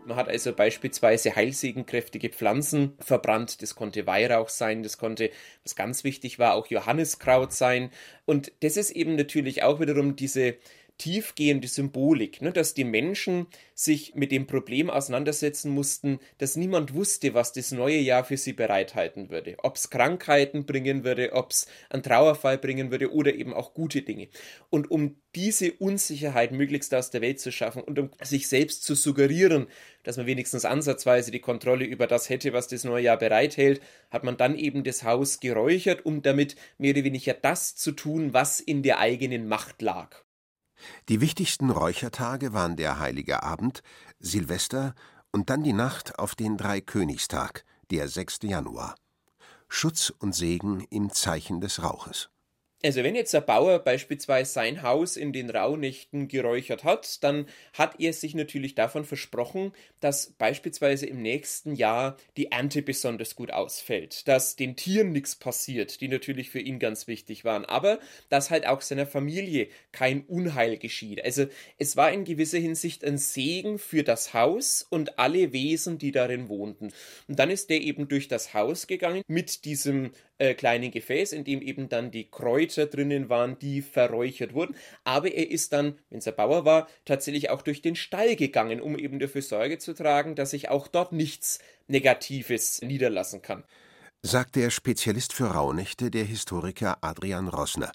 Man 0.10 0.18
hat 0.18 0.28
also 0.28 0.54
beispielsweise 0.54 1.36
heilsegenkräftige 1.36 2.30
Pflanzen 2.30 2.94
verbrannt. 3.00 3.62
Das 3.62 3.76
konnte 3.76 4.08
Weihrauch 4.08 4.50
sein, 4.50 4.82
das 4.82 4.98
konnte, 4.98 5.30
was 5.62 5.76
ganz 5.76 6.04
wichtig 6.04 6.40
war, 6.40 6.56
auch 6.56 6.66
Johanniskraut 6.66 7.54
sein. 7.54 7.92
Und 8.26 8.52
das 8.62 8.76
ist 8.76 8.90
eben 8.90 9.16
natürlich 9.16 9.62
auch 9.62 9.80
wiederum 9.80 10.16
diese 10.16 10.56
tiefgehende 11.00 11.68
Symbolik, 11.68 12.42
ne, 12.42 12.52
dass 12.52 12.76
die 12.76 12.84
Menschen 12.84 13.48
sich 13.74 14.14
mit 14.14 14.32
dem 14.32 14.46
Problem 14.46 14.90
auseinandersetzen 14.90 15.72
mussten, 15.72 16.20
dass 16.38 16.58
niemand 16.58 16.94
wusste, 16.94 17.34
was 17.34 17.54
das 17.54 17.72
neue 17.72 17.98
Jahr 17.98 18.26
für 18.26 18.38
sie 18.38 18.54
bereithalten 18.54 19.32
würde. 19.32 19.56
Ob 19.64 19.78
es 19.78 19.90
Krankheiten 19.90 20.66
bringen 20.66 21.04
würde, 21.04 21.32
ob 21.34 21.52
es 21.52 21.68
einen 21.90 22.04
Trauerfall 22.04 22.58
bringen 22.58 22.92
würde 22.92 23.12
oder 23.14 23.34
eben 23.34 23.54
auch 23.54 23.74
gute 23.74 24.02
Dinge. 24.02 24.28
Und 24.70 24.92
um 24.92 25.16
diese 25.36 25.72
Unsicherheit 25.74 26.52
möglichst 26.52 26.94
aus 26.94 27.12
der 27.12 27.22
Welt 27.22 27.40
zu 27.40 27.52
schaffen 27.52 27.82
und 27.82 27.98
um 27.98 28.12
sich 28.22 28.50
selbst 28.50 28.84
zu 28.84 28.94
suggerieren, 28.94 29.68
dass 30.04 30.18
man 30.18 30.26
wenigstens 30.26 30.66
ansatzweise 30.66 31.32
die 31.32 31.40
Kontrolle 31.40 31.86
über 31.86 32.08
das 32.08 32.30
hätte, 32.30 32.52
was 32.52 32.68
das 32.68 32.84
neue 32.84 33.04
Jahr 33.06 33.18
bereithält, 33.18 33.82
hat 34.12 34.26
man 34.26 34.36
dann 34.36 34.58
eben 34.58 34.84
das 34.84 35.04
Haus 35.04 35.40
geräuchert, 35.40 36.06
um 36.06 36.22
damit 36.22 36.58
mehr 36.78 36.92
oder 36.92 37.06
weniger 37.06 37.34
das 37.34 37.76
zu 37.76 37.94
tun, 37.94 38.34
was 38.34 38.60
in 38.60 38.84
der 38.84 39.00
eigenen 39.00 39.48
Macht 39.48 39.82
lag. 39.82 40.24
Die 41.08 41.22
wichtigsten 41.22 41.70
Räuchertage 41.70 42.54
waren 42.54 42.76
der 42.76 43.00
Heilige 43.00 43.44
Abend, 43.44 43.84
Silvester 44.20 44.96
und 45.32 45.50
dann 45.50 45.64
die 45.64 45.74
Nacht 45.74 46.20
auf 46.20 46.36
den 46.36 46.58
Dreikönigstag, 46.58 47.66
der 47.92 48.08
6. 48.08 48.40
Januar. 48.44 48.96
Schutz 49.68 50.10
und 50.10 50.34
Segen 50.34 50.86
im 50.90 51.12
Zeichen 51.12 51.62
des 51.62 51.84
Rauches. 51.84 52.30
Also 52.82 53.04
wenn 53.04 53.14
jetzt 53.14 53.34
der 53.34 53.42
Bauer 53.42 53.80
beispielsweise 53.80 54.54
sein 54.54 54.84
Haus 54.84 55.18
in 55.18 55.34
den 55.34 55.50
Rauhnächten 55.50 56.30
geräuchert 56.30 56.86
hat, 56.86 57.22
dann 57.26 57.46
hat 57.74 58.00
er 58.00 58.14
sich 58.14 58.36
natürlich 58.36 58.74
davon 58.74 59.04
versprochen, 59.04 59.74
dass 60.00 60.32
beispielsweise 60.32 61.06
im 61.06 61.22
nächsten 61.22 61.76
Jahr 61.76 62.16
die 62.38 62.54
Ernte 62.54 62.82
besonders 62.82 63.36
gut 63.36 63.52
ausfällt, 63.52 64.30
dass 64.30 64.56
den 64.56 64.78
Tieren 64.78 65.12
nichts 65.12 65.36
passiert, 65.36 66.00
die 66.00 66.08
natürlich 66.08 66.52
für 66.52 66.62
ihn 66.62 66.80
ganz 66.80 67.08
wichtig 67.08 67.44
waren, 67.44 67.66
aber 67.66 68.00
dass 68.30 68.50
halt 68.50 68.66
auch 68.66 68.80
seiner 68.80 69.06
Familie 69.06 69.68
kein 69.92 70.22
Unheil 70.22 70.78
geschieht. 70.78 71.22
Also 71.22 71.48
es 71.78 71.98
war 71.98 72.14
in 72.14 72.24
gewisser 72.24 72.60
Hinsicht 72.60 73.04
ein 73.04 73.18
Segen 73.18 73.78
für 73.78 74.04
das 74.04 74.34
Haus 74.34 74.88
und 74.90 75.20
alle 75.20 75.52
Wesen, 75.52 75.98
die 75.98 76.14
darin 76.14 76.48
wohnten. 76.48 76.94
Und 77.28 77.40
dann 77.40 77.50
ist 77.50 77.70
der 77.70 77.82
eben 77.82 78.08
durch 78.08 78.30
das 78.30 78.54
Haus 78.54 78.88
gegangen 78.88 79.24
mit 79.28 79.66
diesem 79.66 80.12
äh, 80.38 80.54
kleinen 80.54 80.92
Gefäß, 80.92 81.34
in 81.34 81.44
dem 81.44 81.62
eben 81.62 81.90
dann 81.90 82.12
die 82.12 82.30
Kräuter 82.30 82.69
drinnen 82.78 83.30
waren, 83.30 83.58
die 83.60 83.82
verräuchert 83.82 84.54
wurden. 84.54 84.76
Aber 85.04 85.32
er 85.32 85.50
ist 85.50 85.74
dann, 85.74 85.98
wenn 86.10 86.20
es 86.20 86.28
ein 86.28 86.36
Bauer 86.36 86.66
war, 86.66 86.88
tatsächlich 87.06 87.50
auch 87.50 87.62
durch 87.62 87.82
den 87.82 87.96
Stall 87.96 88.36
gegangen, 88.36 88.82
um 88.82 88.98
eben 88.98 89.20
dafür 89.20 89.42
Sorge 89.42 89.78
zu 89.78 89.94
tragen, 89.94 90.36
dass 90.36 90.52
sich 90.52 90.70
auch 90.70 90.88
dort 90.88 91.12
nichts 91.12 91.60
Negatives 91.88 92.82
niederlassen 92.82 93.42
kann. 93.42 93.64
Sagt 94.22 94.56
der 94.56 94.70
Spezialist 94.70 95.34
für 95.34 95.48
Rauhnächte, 95.48 96.12
der 96.12 96.26
Historiker 96.26 96.98
Adrian 97.02 97.48
Rossner, 97.48 97.92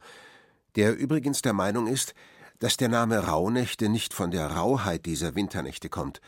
der 0.77 0.97
übrigens 0.97 1.43
der 1.43 1.53
Meinung 1.53 1.87
ist, 1.87 2.15
dass 2.59 2.77
der 2.77 2.89
Name 2.89 3.19
Rauhnächte 3.19 3.89
nicht 3.89 4.15
von 4.15 4.31
der 4.31 4.47
Rauheit 4.47 5.07
dieser 5.07 5.35
Winternächte 5.35 5.89
kommt, 5.89 6.21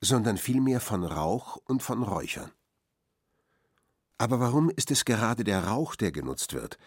sondern 0.00 0.38
vielmehr 0.38 0.80
von 0.80 1.04
Rauch 1.04 1.58
und 1.66 1.82
von 1.82 2.02
Räuchern. 2.02 2.50
Aber 4.18 4.40
warum 4.40 4.70
ist 4.70 4.90
es 4.90 5.04
gerade 5.04 5.44
der 5.44 5.64
Rauch, 5.64 5.96
der 5.96 6.12
genutzt 6.12 6.54
wird? 6.54 6.78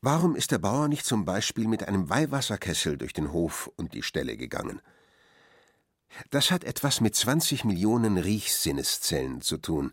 Warum 0.00 0.36
ist 0.36 0.50
der 0.50 0.58
Bauer 0.58 0.88
nicht 0.88 1.04
zum 1.04 1.24
Beispiel 1.24 1.66
mit 1.66 1.86
einem 1.86 2.08
Weihwasserkessel 2.08 2.96
durch 2.98 3.12
den 3.12 3.32
Hof 3.32 3.70
und 3.76 3.94
die 3.94 4.02
Ställe 4.02 4.36
gegangen? 4.36 4.80
Das 6.30 6.50
hat 6.50 6.64
etwas 6.64 7.00
mit 7.00 7.14
20 7.14 7.64
Millionen 7.64 8.18
Riechsinneszellen 8.18 9.40
zu 9.40 9.56
tun 9.58 9.92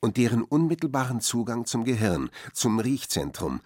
und 0.00 0.16
deren 0.16 0.42
unmittelbaren 0.42 1.20
Zugang 1.20 1.64
zum 1.64 1.84
Gehirn, 1.84 2.30
zum 2.52 2.78
Riechzentrum, 2.78 3.60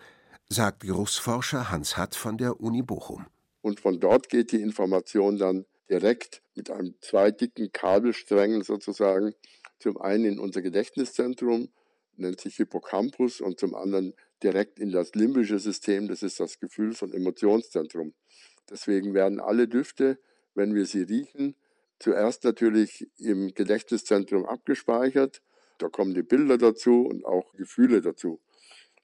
sagt 0.49 0.81
Geruchsforscher 0.81 1.71
Hans 1.71 1.97
Hatt 1.97 2.15
von 2.15 2.38
der 2.38 2.61
Uni 2.61 2.83
Bochum. 2.83 3.27
Und 3.61 3.81
von 3.81 4.00
dort 4.00 4.29
geht 4.29 4.53
die 4.53 4.62
Information 4.62 5.38
dann 5.38 5.67
direkt 5.91 6.43
mit 6.55 6.71
einem 6.71 6.95
zwei 7.00 7.31
dicken 7.31 7.73
Kabelsträngen 7.73 8.62
sozusagen 8.62 9.35
zum 9.79 10.00
einen 10.00 10.25
in 10.25 10.38
unser 10.38 10.61
Gedächtniszentrum 10.61 11.69
nennt 12.17 12.41
sich 12.41 12.57
Hippocampus 12.57 13.41
und 13.41 13.61
zum 13.61 13.75
anderen 13.75 14.12
direkt 14.42 14.78
in 14.78 14.90
das 14.90 15.14
limbische 15.14 15.59
System, 15.59 16.09
das 16.09 16.23
ist 16.23 16.40
das 16.40 16.61
Gefühls- 16.61 17.02
und 17.02 17.14
Emotionszentrum. 17.14 18.14
Deswegen 18.71 19.14
werden 19.14 19.40
alle 19.40 19.68
Düfte, 19.68 20.18
wenn 20.54 20.75
wir 20.75 20.87
sie 20.87 21.02
riechen, 21.02 21.54
zuerst 21.99 22.45
natürlich 22.45 23.09
im 23.18 23.54
Gedächtniszentrum 23.54 24.47
abgespeichert. 24.47 25.42
Da 25.78 25.88
kommen 25.88 26.14
die 26.14 26.23
Bilder 26.23 26.59
dazu 26.59 27.07
und 27.07 27.25
auch 27.25 27.52
Gefühle 27.54 28.00
dazu, 28.00 28.40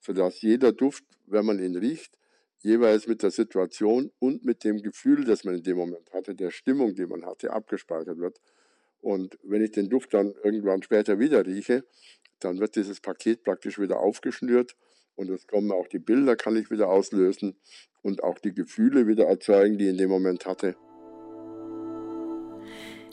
sodass 0.00 0.42
jeder 0.42 0.72
Duft, 0.72 1.04
wenn 1.26 1.46
man 1.46 1.58
ihn 1.58 1.76
riecht, 1.76 2.18
jeweils 2.60 3.06
mit 3.06 3.22
der 3.22 3.30
Situation 3.30 4.10
und 4.18 4.44
mit 4.44 4.64
dem 4.64 4.82
Gefühl, 4.82 5.24
das 5.24 5.44
man 5.44 5.56
in 5.56 5.62
dem 5.62 5.76
Moment 5.76 6.12
hatte, 6.12 6.34
der 6.34 6.50
Stimmung, 6.50 6.94
die 6.94 7.06
man 7.06 7.24
hatte, 7.24 7.52
abgespeichert 7.52 8.18
wird. 8.18 8.40
Und 9.00 9.38
wenn 9.42 9.62
ich 9.62 9.72
den 9.72 9.90
Duft 9.90 10.14
dann 10.14 10.34
irgendwann 10.42 10.82
später 10.82 11.18
wieder 11.18 11.46
rieche, 11.46 11.84
dann 12.40 12.58
wird 12.58 12.76
dieses 12.76 13.00
Paket 13.00 13.44
praktisch 13.44 13.78
wieder 13.78 14.00
aufgeschnürt 14.00 14.76
und 15.16 15.30
es 15.30 15.46
kommen 15.46 15.70
auch 15.72 15.88
die 15.88 15.98
Bilder, 15.98 16.36
kann 16.36 16.56
ich 16.56 16.70
wieder 16.70 16.88
auslösen 16.88 17.56
und 18.02 18.22
auch 18.22 18.38
die 18.38 18.54
Gefühle 18.54 19.06
wieder 19.06 19.26
erzeugen, 19.26 19.78
die 19.78 19.84
ich 19.84 19.90
in 19.90 19.98
dem 19.98 20.10
Moment 20.10 20.46
hatte. 20.46 20.76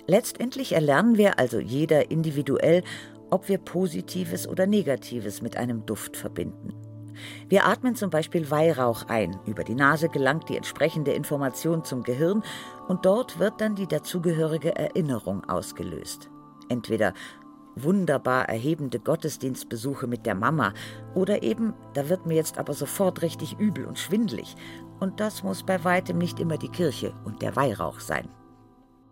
Letztendlich 0.07 0.73
erlernen 0.73 1.17
wir 1.17 1.39
also 1.39 1.59
jeder 1.59 2.11
individuell, 2.11 2.83
ob 3.29 3.47
wir 3.47 3.59
Positives 3.59 4.47
oder 4.47 4.67
Negatives 4.67 5.41
mit 5.41 5.55
einem 5.57 5.85
Duft 5.85 6.17
verbinden. 6.17 6.73
Wir 7.49 7.65
atmen 7.65 7.95
zum 7.95 8.09
Beispiel 8.09 8.49
Weihrauch 8.49 9.07
ein. 9.07 9.39
Über 9.45 9.63
die 9.63 9.75
Nase 9.75 10.09
gelangt 10.09 10.49
die 10.49 10.57
entsprechende 10.57 11.11
Information 11.11 11.83
zum 11.83 12.03
Gehirn 12.03 12.43
und 12.87 13.05
dort 13.05 13.39
wird 13.39 13.61
dann 13.61 13.75
die 13.75 13.87
dazugehörige 13.87 14.75
Erinnerung 14.75 15.43
ausgelöst. 15.45 16.29
Entweder 16.67 17.13
wunderbar 17.75 18.49
erhebende 18.49 18.99
Gottesdienstbesuche 18.99 20.07
mit 20.07 20.25
der 20.25 20.35
Mama 20.35 20.73
oder 21.15 21.43
eben, 21.43 21.73
da 21.93 22.09
wird 22.09 22.25
mir 22.25 22.35
jetzt 22.35 22.57
aber 22.57 22.73
sofort 22.73 23.21
richtig 23.21 23.59
übel 23.59 23.85
und 23.85 23.99
schwindlig. 23.99 24.55
Und 24.99 25.19
das 25.19 25.43
muss 25.43 25.63
bei 25.63 25.83
weitem 25.83 26.17
nicht 26.17 26.39
immer 26.39 26.57
die 26.57 26.69
Kirche 26.69 27.13
und 27.25 27.41
der 27.41 27.55
Weihrauch 27.55 27.99
sein. 27.99 28.29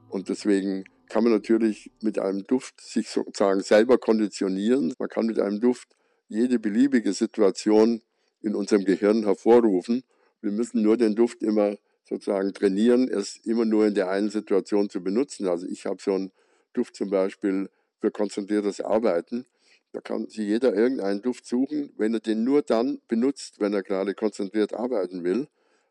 Und 0.10 0.30
deswegen 0.30 0.84
kann 1.08 1.24
man 1.24 1.34
natürlich 1.34 1.92
mit 2.02 2.20
einem 2.20 2.46
Duft 2.46 2.80
sich 2.82 3.10
sozusagen 3.10 3.62
selber 3.62 3.98
konditionieren. 3.98 4.94
Man 5.00 5.10
kann 5.10 5.26
mit 5.26 5.40
einem 5.40 5.60
Duft 5.60 5.96
jede 6.28 6.60
beliebige 6.60 7.14
Situation 7.14 8.02
in 8.42 8.56
unserem 8.56 8.86
Gehirn 8.86 9.24
hervorrufen. 9.24 10.04
Wir 10.42 10.52
müssen 10.52 10.82
nur 10.82 10.98
den 10.98 11.16
Duft 11.16 11.42
immer 11.42 11.76
sozusagen 12.04 12.54
trainieren, 12.54 13.08
es 13.08 13.38
immer 13.44 13.66
nur 13.66 13.88
in 13.88 13.94
der 13.94 14.10
einen 14.10 14.30
Situation 14.30 14.90
zu 14.90 15.04
benutzen. 15.04 15.48
Also 15.48 15.68
ich 15.68 15.86
habe 15.86 16.02
so 16.02 16.14
einen 16.14 16.32
Duft 16.74 16.96
zum 16.96 17.10
Beispiel 17.10 17.70
für 18.00 18.12
konzentriertes 18.12 18.82
Arbeiten. 18.82 19.46
Da 19.92 20.02
kann 20.02 20.28
sich 20.28 20.48
jeder 20.48 20.74
irgendeinen 20.74 21.22
Duft 21.22 21.46
suchen, 21.46 21.92
wenn 21.98 22.14
er 22.14 22.20
den 22.20 22.44
nur 22.44 22.62
dann 22.62 23.00
benutzt, 23.08 23.60
wenn 23.60 23.74
er 23.74 23.84
gerade 23.84 24.14
konzentriert 24.14 24.74
arbeiten 24.74 25.24
will. 25.24 25.48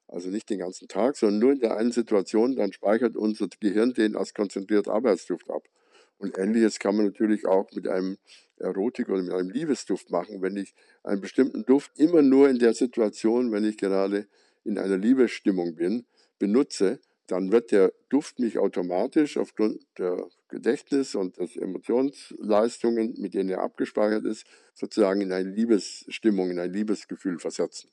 Also 0.06 0.30
nicht 0.30 0.48
den 0.48 0.60
ganzen 0.60 0.88
Tag, 0.88 1.16
sondern 1.16 1.38
nur 1.40 1.52
in 1.52 1.60
der 1.60 1.76
einen 1.76 1.92
Situation, 1.92 2.56
dann 2.56 2.72
speichert 2.72 3.16
unser 3.16 3.48
Gehirn 3.60 3.92
den 3.92 4.16
als 4.16 4.32
konzentriert 4.32 4.88
Arbeitsduft 4.88 5.50
ab. 5.50 5.68
Und 6.16 6.38
ähnliches 6.38 6.78
kann 6.78 6.96
man 6.96 7.06
natürlich 7.06 7.46
auch 7.46 7.70
mit 7.72 7.86
einem 7.86 8.16
Erotik 8.56 9.08
oder 9.08 9.22
mit 9.22 9.32
einem 9.32 9.50
Liebesduft 9.50 10.10
machen, 10.10 10.42
wenn 10.42 10.56
ich 10.56 10.74
einen 11.04 11.20
bestimmten 11.20 11.64
Duft 11.64 11.92
immer 11.96 12.22
nur 12.22 12.48
in 12.48 12.58
der 12.58 12.74
Situation, 12.74 13.52
wenn 13.52 13.64
ich 13.64 13.76
gerade 13.76 14.26
in 14.64 14.78
einer 14.78 14.96
Liebesstimmung 14.96 15.76
bin, 15.76 16.06
benutze, 16.38 17.00
dann 17.28 17.52
wird 17.52 17.72
der 17.72 17.92
Duft 18.08 18.38
mich 18.38 18.58
automatisch 18.58 19.36
aufgrund 19.36 19.86
der 19.98 20.26
Gedächtnis- 20.48 21.14
und 21.14 21.36
des 21.36 21.56
Emotionsleistungen, 21.56 23.14
mit 23.18 23.34
denen 23.34 23.50
er 23.50 23.60
abgespeichert 23.60 24.24
ist, 24.24 24.46
sozusagen 24.74 25.20
in 25.20 25.32
eine 25.32 25.48
Liebesstimmung, 25.48 26.50
in 26.50 26.58
ein 26.58 26.72
Liebesgefühl 26.72 27.38
versetzen. 27.38 27.90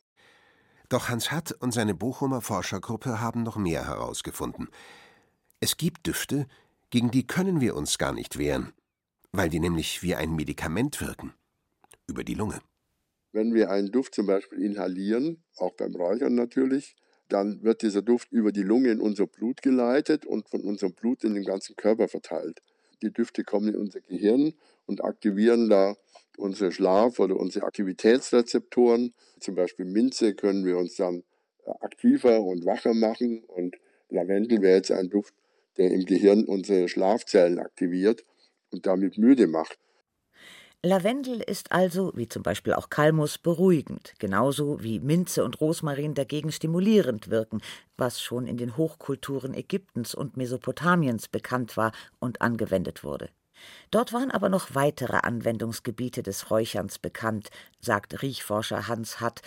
Doch 0.87 1.09
Hans 1.09 1.31
Hatt 1.31 1.51
und 1.59 1.73
seine 1.73 1.93
Bochumer 1.93 2.41
Forschergruppe 2.41 3.19
haben 3.19 3.43
noch 3.43 3.57
mehr 3.57 3.85
herausgefunden. 3.85 4.69
Es 5.59 5.77
gibt 5.77 6.07
Düfte, 6.07 6.47
gegen 6.89 7.11
die 7.11 7.27
können 7.27 7.59
wir 7.59 7.75
uns 7.75 7.97
gar 7.97 8.13
nicht 8.13 8.37
wehren, 8.37 8.71
weil 9.31 9.49
die 9.49 9.59
nämlich 9.59 10.01
wie 10.01 10.15
ein 10.15 10.35
Medikament 10.35 11.01
wirken. 11.01 11.33
Über 12.07 12.23
die 12.23 12.35
Lunge. 12.35 12.61
Wenn 13.33 13.53
wir 13.53 13.69
einen 13.69 13.91
Duft 13.91 14.15
zum 14.15 14.27
Beispiel 14.27 14.61
inhalieren, 14.61 15.43
auch 15.57 15.73
beim 15.73 15.93
Räuchern 15.93 16.35
natürlich, 16.35 16.95
dann 17.29 17.63
wird 17.63 17.81
dieser 17.81 18.01
Duft 18.01 18.31
über 18.31 18.51
die 18.51 18.63
Lunge 18.63 18.91
in 18.91 19.01
unser 19.01 19.27
Blut 19.27 19.61
geleitet 19.61 20.25
und 20.25 20.49
von 20.49 20.61
unserem 20.61 20.93
Blut 20.93 21.23
in 21.23 21.33
den 21.33 21.43
ganzen 21.43 21.75
Körper 21.75 22.07
verteilt. 22.07 22.61
Die 23.01 23.11
Düfte 23.11 23.43
kommen 23.43 23.69
in 23.69 23.75
unser 23.75 23.99
Gehirn 24.01 24.53
und 24.85 25.03
aktivieren 25.03 25.69
da 25.69 25.95
unsere 26.37 26.71
Schlaf- 26.71 27.19
oder 27.19 27.37
unsere 27.37 27.65
Aktivitätsrezeptoren. 27.65 29.13
Zum 29.39 29.55
Beispiel 29.55 29.85
Minze 29.85 30.35
können 30.35 30.65
wir 30.65 30.77
uns 30.77 30.95
dann 30.95 31.23
äh, 31.65 31.71
aktiver 31.81 32.41
und 32.41 32.65
wacher 32.65 32.93
machen 32.93 33.43
und 33.47 33.75
Lavendel 34.09 34.61
wäre 34.61 34.77
jetzt 34.77 34.91
ein 34.91 35.09
Duft, 35.09 35.33
der 35.77 35.91
im 35.91 36.05
Gehirn 36.05 36.45
unsere 36.45 36.87
Schlafzellen 36.87 37.59
aktiviert 37.59 38.23
und 38.71 38.85
damit 38.85 39.17
müde 39.17 39.47
macht. 39.47 39.77
Lavendel 40.85 41.41
ist 41.41 41.71
also, 41.71 42.11
wie 42.15 42.29
zum 42.29 42.43
Beispiel 42.43 42.73
auch 42.73 42.91
Kalmus, 42.91 43.39
beruhigend, 43.39 44.13
genauso 44.19 44.83
wie 44.83 44.99
Minze 44.99 45.43
und 45.43 45.59
Rosmarin 45.59 46.13
dagegen 46.13 46.51
stimulierend 46.51 47.31
wirken, 47.31 47.61
was 47.97 48.21
schon 48.21 48.45
in 48.45 48.57
den 48.57 48.77
Hochkulturen 48.77 49.55
Ägyptens 49.55 50.13
und 50.13 50.37
Mesopotamiens 50.37 51.27
bekannt 51.27 51.75
war 51.75 51.91
und 52.19 52.41
angewendet 52.41 53.03
wurde. 53.03 53.29
Dort 53.89 54.13
waren 54.13 54.29
aber 54.29 54.49
noch 54.49 54.75
weitere 54.75 55.17
Anwendungsgebiete 55.17 56.21
des 56.21 56.51
Räucherns 56.51 56.99
bekannt, 56.99 57.49
sagt 57.79 58.21
Riechforscher 58.21 58.87
Hans 58.87 59.19
Hatt, 59.19 59.41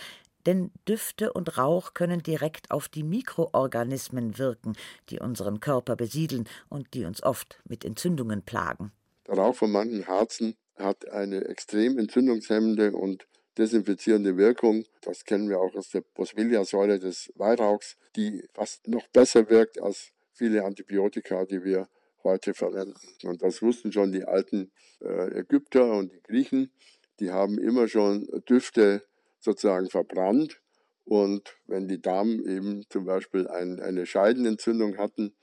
denn 0.45 0.73
Düfte 0.89 1.33
und 1.33 1.57
Rauch 1.57 1.95
können 1.95 2.21
direkt 2.21 2.73
auf 2.73 2.89
die 2.89 3.05
Mikroorganismen 3.05 4.39
wirken, 4.39 4.73
die 5.09 5.21
unseren 5.21 5.61
Körper 5.61 5.95
besiedeln 5.95 6.49
und 6.69 6.95
die 6.95 7.05
uns 7.05 7.23
oft 7.23 7.61
mit 7.65 7.85
Entzündungen 7.85 8.43
plagen. 8.43 8.91
Der 9.29 9.37
Rauch 9.37 9.55
von 9.55 9.71
manchen 9.71 10.09
Harzen 10.09 10.57
hat 10.79 11.09
eine 11.09 11.45
extrem 11.47 11.99
entzündungshemmende 11.99 12.93
und 12.93 13.27
desinfizierende 13.57 14.37
Wirkung. 14.37 14.85
Das 15.03 15.25
kennen 15.25 15.49
wir 15.49 15.61
auch 15.61 15.75
aus 15.75 15.91
der 15.91 16.03
Boswellia-Säure 16.15 16.99
des 16.99 17.33
Weihrauchs, 17.35 17.97
die 18.17 18.45
fast 18.55 18.87
noch 18.87 19.07
besser 19.09 19.51
wirkt 19.51 19.81
als 19.81 20.13
viele 20.33 20.65
Antibiotika, 20.65 21.45
die 21.45 21.65
wir 21.65 21.89
heute 22.23 22.55
verwenden. 22.55 23.01
Und 23.25 23.43
das 23.43 23.63
wussten 23.63 23.93
schon 23.93 24.13
die 24.13 24.25
alten 24.25 24.71
äh, 25.01 25.41
Ägypter 25.41 25.93
und 25.93 26.13
die 26.13 26.23
Griechen. 26.23 26.73
Die 27.21 27.31
haben 27.31 27.59
immer 27.59 27.89
schon 27.89 28.29
Düfte 28.49 29.05
sozusagen 29.41 29.91
verbrannt. 29.91 30.61
Und 31.05 31.57
wenn 31.67 31.89
die 31.89 32.01
Damen 32.01 32.47
eben 32.47 32.85
zum 32.91 33.07
Beispiel 33.07 33.49
ein, 33.49 33.81
eine 33.81 34.07
Scheidenentzündung 34.07 34.99
hatten, 34.99 35.35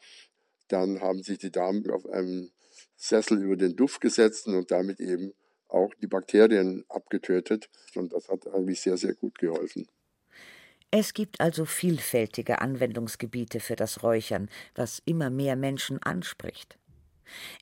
dann 0.68 1.02
haben 1.02 1.24
sich 1.24 1.40
die 1.40 1.52
Damen 1.52 1.90
auf 1.90 2.08
einem 2.08 2.52
Sessel 2.96 3.42
über 3.44 3.56
den 3.56 3.76
Duft 3.76 4.02
gesetzt 4.02 4.48
und 4.48 4.72
damit 4.72 5.00
eben 5.00 5.34
auch 5.68 5.94
die 6.02 6.08
Bakterien 6.08 6.86
abgetötet. 6.90 7.70
Und 7.96 8.14
das 8.14 8.30
hat 8.30 8.48
eigentlich 8.48 8.82
sehr, 8.82 8.98
sehr 8.98 9.14
gut 9.14 9.38
geholfen. 9.38 9.88
Es 10.92 11.14
gibt 11.14 11.42
also 11.42 11.66
vielfältige 11.66 12.62
Anwendungsgebiete 12.62 13.60
für 13.60 13.76
das 13.76 14.04
Räuchern, 14.04 14.50
was 14.76 15.02
immer 15.06 15.30
mehr 15.30 15.56
Menschen 15.56 16.02
anspricht. 16.02 16.78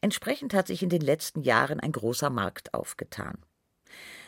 Entsprechend 0.02 0.54
hat 0.54 0.68
sich 0.68 0.84
in 0.84 0.90
den 0.90 1.02
letzten 1.02 1.42
Jahren 1.42 1.80
ein 1.80 1.94
großer 1.94 2.30
Markt 2.30 2.74
aufgetan. 2.74 3.38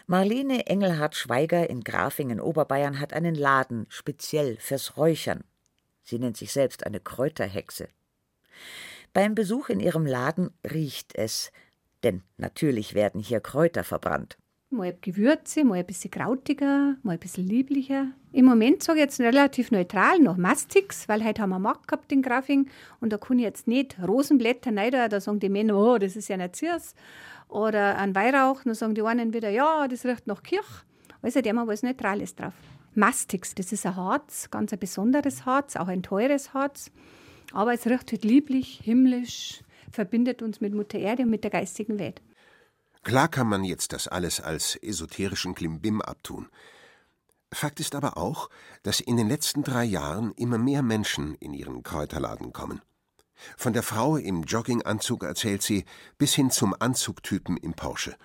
Marlene 0.07 0.67
Engelhardt-Schweiger 0.67 1.69
in 1.69 1.83
Grafingen, 1.83 2.39
Oberbayern, 2.39 2.99
hat 2.99 3.13
einen 3.13 3.35
Laden 3.35 3.85
speziell 3.89 4.57
fürs 4.57 4.97
Räuchern. 4.97 5.43
Sie 6.03 6.19
nennt 6.19 6.37
sich 6.37 6.51
selbst 6.51 6.85
eine 6.85 6.99
Kräuterhexe. 6.99 7.89
Beim 9.15 9.33
Besuch 9.33 9.69
in 9.69 9.79
ihrem 9.79 10.05
Laden 10.05 10.51
riecht 10.69 11.15
es, 11.15 11.53
denn 12.03 12.21
natürlich 12.35 12.95
werden 12.95 13.21
hier 13.21 13.39
Kräuter 13.39 13.85
verbrannt. 13.85 14.37
Mal 14.69 14.93
Gewürze, 14.99 15.63
mal 15.63 15.75
ein 15.75 15.85
bisschen 15.85 16.11
krautiger, 16.11 16.97
mal 17.01 17.13
ein 17.13 17.19
bisschen 17.19 17.47
lieblicher. 17.47 18.07
Im 18.33 18.43
Moment 18.43 18.83
sage 18.83 18.99
ich 18.99 19.05
jetzt 19.05 19.21
relativ 19.21 19.71
neutral, 19.71 20.19
noch 20.19 20.35
Mastix, 20.35 21.07
weil 21.07 21.23
heute 21.23 21.41
haben 21.41 21.51
wir 21.51 21.59
Markt 21.59 21.87
gehabt 21.87 22.11
in 22.11 22.23
Grafing 22.23 22.67
und 22.99 23.13
da 23.13 23.17
kann 23.17 23.39
ich 23.39 23.45
jetzt 23.45 23.69
nicht 23.69 23.95
Rosenblätter 24.05 24.71
nein, 24.71 24.91
da 24.91 25.21
sagen 25.21 25.39
die 25.39 25.47
Männer, 25.47 25.77
oh, 25.77 25.97
das 25.97 26.17
ist 26.17 26.27
ja 26.27 26.35
nicht 26.35 26.57
Ziers. 26.57 26.93
Oder 27.47 27.97
ein 27.97 28.15
Weihrauch, 28.15 28.63
dann 28.65 28.73
sagen 28.73 28.95
die 28.95 29.01
einen 29.01 29.33
wieder, 29.33 29.49
ja, 29.49 29.87
das 29.87 30.05
riecht 30.05 30.27
nach 30.27 30.43
Kirch. 30.43 30.83
Also 31.21 31.39
da 31.39 31.51
haben 31.51 31.55
wir 31.55 31.67
was 31.67 31.83
Neutrales 31.83 32.35
drauf. 32.35 32.53
Mastix, 32.95 33.55
das 33.55 33.71
ist 33.71 33.85
ein 33.85 33.95
Harz, 33.95 34.51
ganz 34.51 34.73
ein 34.73 34.79
besonderes 34.79 35.45
Harz, 35.45 35.77
auch 35.77 35.87
ein 35.87 36.03
teures 36.03 36.53
Harz. 36.53 36.91
Aber 37.55 37.73
es 37.73 37.85
riecht 37.85 38.11
halt 38.11 38.25
lieblich, 38.25 38.81
himmlisch, 38.83 39.63
verbindet 39.89 40.41
uns 40.41 40.59
mit 40.59 40.73
Mutter 40.73 40.99
Erde 40.99 41.23
und 41.23 41.29
mit 41.29 41.45
der 41.45 41.51
geistigen 41.51 41.97
Welt. 41.97 42.21
Klar 43.03 43.29
kann 43.29 43.47
man 43.47 43.63
jetzt 43.63 43.93
das 43.93 44.09
alles 44.09 44.41
als 44.41 44.75
esoterischen 44.75 45.55
Klimbim 45.55 46.01
abtun. 46.01 46.49
Fakt 47.53 47.79
ist 47.79 47.95
aber 47.95 48.17
auch, 48.17 48.49
dass 48.83 48.99
in 48.99 49.15
den 49.15 49.29
letzten 49.29 49.63
drei 49.63 49.85
Jahren 49.85 50.33
immer 50.33 50.57
mehr 50.57 50.81
Menschen 50.81 51.33
in 51.35 51.53
ihren 51.53 51.81
Kräuterladen 51.81 52.51
kommen. 52.51 52.81
Von 53.55 53.71
der 53.71 53.83
Frau 53.83 54.17
im 54.17 54.43
Jogginganzug 54.43 55.23
erzählt 55.23 55.61
sie, 55.61 55.85
bis 56.17 56.33
hin 56.33 56.51
zum 56.51 56.75
Anzugtypen 56.77 57.55
im 57.55 57.73
Porsche. 57.73 58.17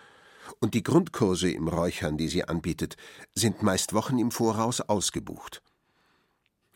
Und 0.59 0.75
die 0.75 0.83
Grundkurse 0.83 1.53
im 1.53 1.69
Räuchern, 1.69 2.17
die 2.17 2.27
sie 2.27 2.49
anbietet, 2.49 2.97
sind 3.37 3.63
meist 3.63 3.93
Wochen 3.93 4.19
im 4.19 4.33
Voraus 4.33 4.81
ausgebucht. 4.81 5.63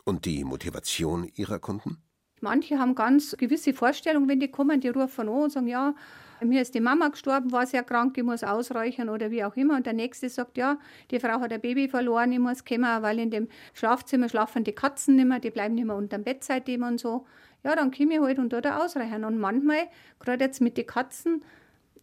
Und 0.05 0.25
die 0.25 0.45
Motivation 0.45 1.29
ihrer 1.35 1.59
Kunden? 1.59 2.01
Manche 2.41 2.79
haben 2.79 2.95
ganz 2.95 3.37
gewisse 3.37 3.73
Vorstellungen, 3.73 4.29
wenn 4.29 4.41
die 4.41 4.49
kommen, 4.49 4.81
die 4.81 4.89
rufen 4.89 5.29
an 5.29 5.35
und 5.35 5.53
sagen, 5.53 5.67
ja, 5.67 5.95
mir 6.43 6.63
ist 6.63 6.75
die 6.75 6.81
Mama 6.81 7.09
gestorben, 7.09 7.53
war 7.53 7.67
sehr 7.67 7.83
krank, 7.83 8.17
ich 8.19 8.25
muss 8.25 8.45
ausreichen 8.45 9.09
oder 9.09 9.31
wie 9.31 9.45
auch 9.45 9.57
immer. 9.57 9.77
Und 9.77 9.87
der 9.87 9.93
Nächste 9.93 10.29
sagt, 10.29 10.59
ja, 10.59 10.79
die 11.11 11.21
Frau 11.21 11.41
hat 11.41 11.53
ein 11.53 11.61
Baby 11.61 11.89
verloren, 11.89 12.33
ich 12.33 12.39
muss 12.39 12.65
kommen, 12.65 13.03
weil 13.03 13.19
in 13.19 13.31
dem 13.31 13.49
Schlafzimmer 13.73 14.29
schlafen 14.29 14.65
die 14.65 14.73
Katzen 14.73 15.17
nicht 15.17 15.27
mehr, 15.27 15.41
die 15.41 15.51
bleiben 15.51 15.75
nicht 15.75 15.87
mehr 15.87 15.97
unter 15.97 16.19
dem 16.19 16.25
Bett 16.25 16.45
seitdem 16.45 16.83
und 16.83 17.01
so. 17.01 17.27
Ja, 17.63 17.75
dann 17.75 17.91
komme 17.91 18.15
ich 18.15 18.21
halt 18.21 18.39
und 18.39 18.53
da 18.53 18.85
ausreichen. 18.85 19.25
Und 19.25 19.39
manchmal, 19.39 19.89
gerade 20.21 20.45
jetzt 20.45 20.61
mit 20.61 20.77
den 20.77 20.87
Katzen, 20.87 21.43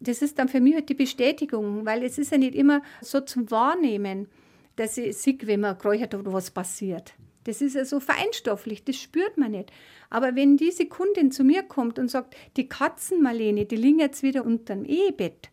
das 0.00 0.22
ist 0.22 0.38
dann 0.38 0.48
für 0.48 0.60
mich 0.60 0.74
halt 0.74 0.88
die 0.88 0.94
Bestätigung, 0.94 1.86
weil 1.86 2.02
es 2.02 2.18
ist 2.18 2.32
ja 2.32 2.38
nicht 2.38 2.56
immer 2.56 2.82
so 3.00 3.20
zum 3.20 3.50
Wahrnehmen, 3.50 4.28
dass 4.74 4.96
ich 4.96 5.16
sehe, 5.16 5.38
wenn 5.42 5.60
man 5.60 5.78
geräuchert 5.78 6.14
oder 6.14 6.32
was 6.32 6.50
passiert. 6.50 7.14
Das 7.44 7.60
ist 7.60 7.74
ja 7.74 7.84
so 7.84 8.00
feinstofflich, 8.00 8.84
das 8.84 8.96
spürt 8.96 9.36
man 9.36 9.52
nicht. 9.52 9.72
Aber 10.10 10.36
wenn 10.36 10.56
diese 10.56 10.86
Kundin 10.86 11.32
zu 11.32 11.44
mir 11.44 11.62
kommt 11.62 11.98
und 11.98 12.10
sagt, 12.10 12.36
die 12.56 12.68
Katzen, 12.68 13.22
Marlene, 13.22 13.66
die 13.66 13.76
liegen 13.76 13.98
jetzt 13.98 14.22
wieder 14.22 14.44
unter 14.44 14.74
dem 14.74 14.84
Ehebett, 14.84 15.50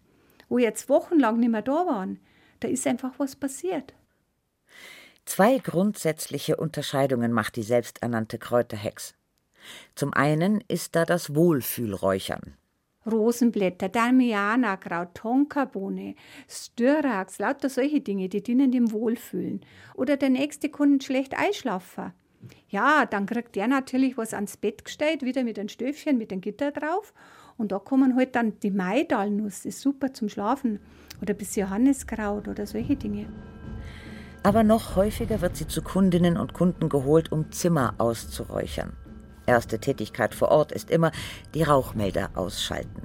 wo 0.50 0.58
jetzt 0.58 0.90
wochenlang 0.90 1.40
nicht 1.40 1.50
mehr 1.52 1.62
da 1.62 1.86
waren, 1.86 2.20
da 2.60 2.68
ist 2.68 2.86
einfach 2.86 3.14
was 3.18 3.36
passiert. 3.36 3.94
Zwei 5.26 5.60
grundsätzliche 5.60 6.58
Unterscheidungen 6.58 7.32
macht 7.32 7.56
die 7.56 7.64
selbsternannte 7.64 8.40
Kräuterhex. 8.40 9.14
Zum 9.96 10.14
einen 10.14 10.64
ist 10.68 10.96
da 10.96 11.06
das 11.06 11.36
Wohlfühlräuchern. 11.36 12.56
Rosenblätter, 13.06 13.90
Damianakraut, 13.90 15.16
Tonkabohne, 15.16 16.16
Styrax, 16.48 17.40
lauter 17.40 17.70
solche 17.70 18.02
Dinge, 18.02 18.30
die 18.30 18.44
dienen 18.44 18.72
dem 18.72 18.92
Wohlfühlen. 18.92 19.62
Oder 19.96 20.18
der 20.18 20.30
nächste 20.30 20.70
Kunde 20.70 21.04
schlecht 21.04 21.38
einschlafen. 21.38 22.14
Ja, 22.70 23.06
dann 23.06 23.26
kriegt 23.26 23.56
der 23.56 23.68
natürlich 23.68 24.18
was 24.18 24.34
ans 24.34 24.58
Bett 24.58 24.86
gestellt, 24.86 25.24
wieder 25.24 25.44
mit 25.44 25.60
einem 25.60 25.70
Stöfchen, 25.70 26.18
mit 26.18 26.32
einem 26.32 26.42
Gitter 26.42 26.72
drauf. 26.72 27.14
Und 27.58 27.72
da 27.72 27.80
kommen 27.80 28.16
halt 28.16 28.36
dann 28.36 28.60
die 28.62 28.72
Maidalnuss, 28.72 29.66
ist 29.66 29.82
super 29.82 30.14
zum 30.14 30.30
Schlafen. 30.30 30.80
Oder 31.22 31.34
ein 31.34 31.38
bisschen 31.38 31.68
Johanniskraut 31.68 32.48
oder 32.48 32.66
solche 32.66 32.96
Dinge. 32.96 33.28
Aber 34.44 34.64
noch 34.64 34.96
häufiger 34.96 35.42
wird 35.42 35.58
sie 35.58 35.68
zu 35.68 35.82
Kundinnen 35.82 36.38
und 36.38 36.54
Kunden 36.54 36.88
geholt, 36.88 37.32
um 37.32 37.52
Zimmer 37.52 37.96
auszuräuchern. 37.98 38.94
Erste 39.50 39.80
Tätigkeit 39.80 40.36
vor 40.36 40.50
Ort 40.50 40.72
ist 40.72 40.92
immer 40.92 41.12
die 41.56 41.64
Rauchmelder 41.64 42.30
ausschalten. 42.36 43.02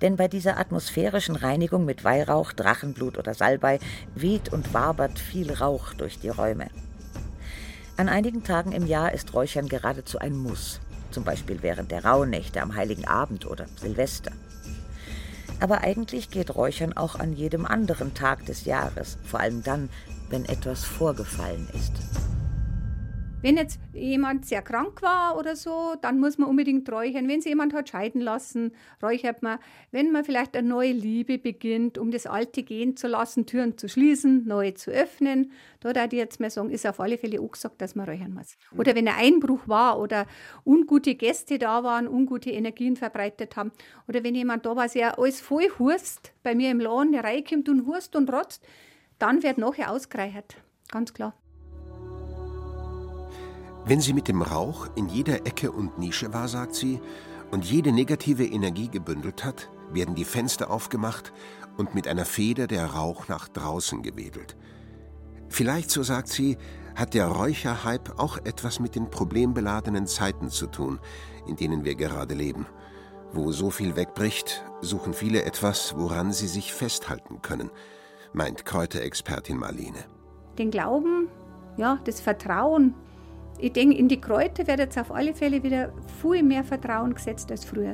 Denn 0.00 0.14
bei 0.14 0.28
dieser 0.28 0.60
atmosphärischen 0.60 1.34
Reinigung 1.34 1.84
mit 1.84 2.04
Weihrauch, 2.04 2.52
Drachenblut 2.52 3.18
oder 3.18 3.34
Salbei 3.34 3.80
weht 4.14 4.52
und 4.52 4.72
wabert 4.72 5.18
viel 5.18 5.52
Rauch 5.52 5.92
durch 5.94 6.20
die 6.20 6.28
Räume. 6.28 6.68
An 7.96 8.08
einigen 8.08 8.44
Tagen 8.44 8.70
im 8.70 8.86
Jahr 8.86 9.10
ist 9.12 9.34
Räuchern 9.34 9.68
geradezu 9.68 10.20
ein 10.20 10.36
Muss, 10.36 10.80
zum 11.10 11.24
Beispiel 11.24 11.62
während 11.62 11.90
der 11.90 12.04
Rauhnächte 12.04 12.62
am 12.62 12.76
Heiligen 12.76 13.08
Abend 13.08 13.44
oder 13.44 13.66
Silvester. 13.74 14.30
Aber 15.58 15.80
eigentlich 15.80 16.30
geht 16.30 16.54
Räuchern 16.54 16.92
auch 16.92 17.16
an 17.16 17.32
jedem 17.32 17.66
anderen 17.66 18.14
Tag 18.14 18.46
des 18.46 18.66
Jahres, 18.66 19.18
vor 19.24 19.40
allem 19.40 19.64
dann, 19.64 19.88
wenn 20.28 20.44
etwas 20.44 20.84
vorgefallen 20.84 21.66
ist. 21.74 21.94
Wenn 23.42 23.56
jetzt 23.56 23.80
jemand 23.94 24.44
sehr 24.44 24.60
krank 24.60 25.00
war 25.00 25.38
oder 25.38 25.56
so, 25.56 25.94
dann 26.02 26.20
muss 26.20 26.36
man 26.36 26.50
unbedingt 26.50 26.90
räuchern. 26.92 27.26
Wenn 27.26 27.40
sich 27.40 27.48
jemand 27.48 27.72
hat 27.72 27.88
scheiden 27.88 28.20
lassen, 28.20 28.72
räuchert 29.02 29.42
man. 29.42 29.58
Wenn 29.90 30.12
man 30.12 30.24
vielleicht 30.24 30.54
eine 30.54 30.68
neue 30.68 30.92
Liebe 30.92 31.38
beginnt, 31.38 31.96
um 31.96 32.10
das 32.10 32.26
Alte 32.26 32.62
gehen 32.62 32.98
zu 32.98 33.08
lassen, 33.08 33.46
Türen 33.46 33.78
zu 33.78 33.88
schließen, 33.88 34.46
neue 34.46 34.74
zu 34.74 34.90
öffnen, 34.90 35.52
da 35.80 35.88
würde 35.88 36.04
ich 36.04 36.12
jetzt 36.12 36.38
mal 36.38 36.50
sagen, 36.50 36.68
ist 36.68 36.86
auf 36.86 37.00
alle 37.00 37.16
Fälle 37.16 37.40
auch 37.40 37.50
gesagt, 37.50 37.80
dass 37.80 37.94
man 37.94 38.06
räuchern 38.06 38.34
muss. 38.34 38.58
Oder 38.76 38.94
wenn 38.94 39.08
ein 39.08 39.14
Einbruch 39.16 39.66
war 39.66 39.98
oder 39.98 40.26
ungute 40.66 41.14
Gäste 41.14 41.58
da 41.58 41.82
waren, 41.82 42.08
ungute 42.08 42.50
Energien 42.50 42.96
verbreitet 42.96 43.56
haben. 43.56 43.72
Oder 44.06 44.22
wenn 44.22 44.34
jemand 44.34 44.66
da 44.66 44.76
war, 44.76 44.86
der 44.86 45.18
alles 45.18 45.40
voll 45.40 45.70
hurst, 45.78 46.34
bei 46.42 46.54
mir 46.54 46.70
im 46.70 46.80
Laden 46.80 47.14
reinkommt 47.14 47.70
und 47.70 47.86
hurst 47.86 48.16
und 48.16 48.30
rotzt, 48.30 48.62
dann 49.18 49.42
wird 49.42 49.56
nachher 49.56 49.90
ausgereichert. 49.90 50.56
Ganz 50.90 51.14
klar. 51.14 51.39
Wenn 53.84 54.00
sie 54.00 54.12
mit 54.12 54.28
dem 54.28 54.42
Rauch 54.42 54.88
in 54.94 55.08
jeder 55.08 55.46
Ecke 55.46 55.72
und 55.72 55.98
Nische 55.98 56.32
war, 56.32 56.48
sagt 56.48 56.74
sie, 56.74 57.00
und 57.50 57.64
jede 57.64 57.92
negative 57.92 58.44
Energie 58.44 58.88
gebündelt 58.88 59.44
hat, 59.44 59.70
werden 59.90 60.14
die 60.14 60.24
Fenster 60.24 60.70
aufgemacht 60.70 61.32
und 61.76 61.94
mit 61.94 62.06
einer 62.06 62.24
Feder 62.24 62.66
der 62.66 62.86
Rauch 62.86 63.26
nach 63.28 63.48
draußen 63.48 64.02
gewedelt. 64.02 64.56
Vielleicht, 65.48 65.90
so 65.90 66.02
sagt 66.02 66.28
sie, 66.28 66.58
Hat 66.94 67.14
der 67.14 67.26
Räucherhype 67.26 68.18
auch 68.18 68.36
etwas 68.38 68.80
mit 68.80 68.94
den 68.94 69.10
problembeladenen 69.10 70.06
Zeiten 70.06 70.50
zu 70.50 70.66
tun, 70.66 71.00
in 71.46 71.56
denen 71.56 71.84
wir 71.84 71.94
gerade 71.94 72.34
leben? 72.34 72.66
Wo 73.32 73.52
so 73.52 73.70
viel 73.70 73.96
wegbricht, 73.96 74.64
suchen 74.80 75.14
viele 75.14 75.44
etwas, 75.44 75.94
woran 75.96 76.32
sie 76.32 76.48
sich 76.48 76.74
festhalten 76.74 77.42
können, 77.42 77.70
meint 78.32 78.64
Kräuterexpertin 78.64 79.56
Marlene. 79.56 80.04
Den 80.58 80.70
Glauben, 80.70 81.28
ja, 81.76 81.98
das 82.04 82.20
Vertrauen. 82.20 82.94
Ich 83.60 83.72
denke, 83.72 83.96
in 83.96 84.08
die 84.08 84.20
Kräuter 84.20 84.66
wird 84.66 84.78
jetzt 84.78 84.98
auf 84.98 85.12
alle 85.12 85.34
Fälle 85.34 85.62
wieder 85.62 85.92
viel 86.22 86.42
mehr 86.42 86.64
Vertrauen 86.64 87.14
gesetzt 87.14 87.50
als 87.50 87.64
früher. 87.64 87.92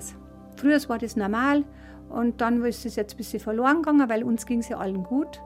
Früher 0.56 0.80
war 0.88 0.98
das 0.98 1.16
normal 1.16 1.64
und 2.08 2.40
dann 2.40 2.64
ist 2.64 2.86
es 2.86 2.94
jetzt 2.94 3.14
ein 3.14 3.16
bisschen 3.16 3.40
verloren 3.40 3.82
gegangen, 3.82 4.08
weil 4.08 4.22
uns 4.22 4.46
ging 4.46 4.60
es 4.60 4.68
ja 4.68 4.78
allen 4.78 5.02
gut. 5.02 5.40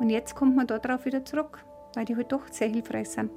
Und 0.00 0.10
jetzt 0.10 0.34
kommt 0.34 0.56
man 0.56 0.66
darauf 0.66 1.04
wieder 1.04 1.24
zurück, 1.24 1.64
weil 1.94 2.04
die 2.04 2.16
halt 2.16 2.32
doch 2.32 2.42
sehr 2.50 2.68
hilfreich 2.68 3.10
sind. 3.10 3.30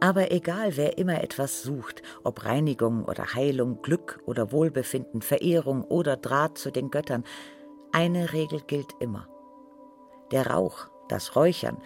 Aber 0.00 0.32
egal, 0.32 0.78
wer 0.78 0.96
immer 0.96 1.22
etwas 1.22 1.62
sucht, 1.62 2.02
ob 2.24 2.46
Reinigung 2.46 3.04
oder 3.04 3.34
Heilung, 3.34 3.82
Glück 3.82 4.20
oder 4.24 4.50
Wohlbefinden, 4.52 5.20
Verehrung 5.20 5.84
oder 5.84 6.16
Draht 6.16 6.56
zu 6.56 6.70
den 6.70 6.90
Göttern, 6.90 7.24
eine 7.92 8.32
Regel 8.32 8.62
gilt 8.66 8.94
immer. 9.00 9.28
Der 10.32 10.46
Rauch, 10.46 10.88
das 11.08 11.36
Räuchern, 11.36 11.76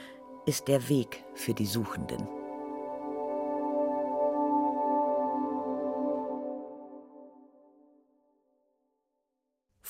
ist 0.46 0.68
der 0.68 0.88
Weg 0.88 1.24
für 1.34 1.54
die 1.54 1.66
Suchenden. 1.66 2.28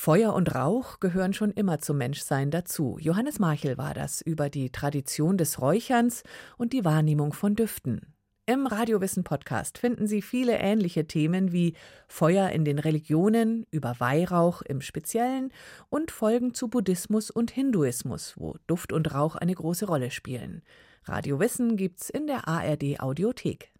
Feuer 0.04 0.34
und 0.34 0.54
Rauch 0.54 1.00
gehören 1.00 1.32
schon 1.32 1.50
immer 1.50 1.78
zum 1.78 1.96
Menschsein 1.96 2.50
dazu. 2.50 2.98
Johannes 3.00 3.38
Marchel 3.38 3.78
war 3.78 3.94
das 3.94 4.20
über 4.20 4.50
die 4.50 4.68
Tradition 4.68 5.38
des 5.38 5.62
Räucherns 5.62 6.24
und 6.58 6.74
die 6.74 6.84
Wahrnehmung 6.84 7.32
von 7.32 7.56
Düften. 7.56 8.12
Im 8.44 8.66
Radiowissen 8.66 9.24
Podcast 9.24 9.78
finden 9.78 10.06
Sie 10.06 10.20
viele 10.20 10.58
ähnliche 10.58 11.06
Themen 11.06 11.52
wie 11.52 11.72
Feuer 12.06 12.50
in 12.50 12.66
den 12.66 12.78
Religionen, 12.78 13.64
über 13.70 13.98
Weihrauch 13.98 14.60
im 14.60 14.82
Speziellen 14.82 15.50
und 15.88 16.10
Folgen 16.10 16.52
zu 16.52 16.68
Buddhismus 16.68 17.30
und 17.30 17.50
Hinduismus, 17.50 18.34
wo 18.36 18.56
Duft 18.66 18.92
und 18.92 19.14
Rauch 19.14 19.36
eine 19.36 19.54
große 19.54 19.86
Rolle 19.86 20.10
spielen. 20.10 20.60
Radiowissen 21.04 21.78
gibt's 21.78 22.10
in 22.10 22.26
der 22.26 22.46
ARD 22.46 23.00
Audiothek. 23.00 23.73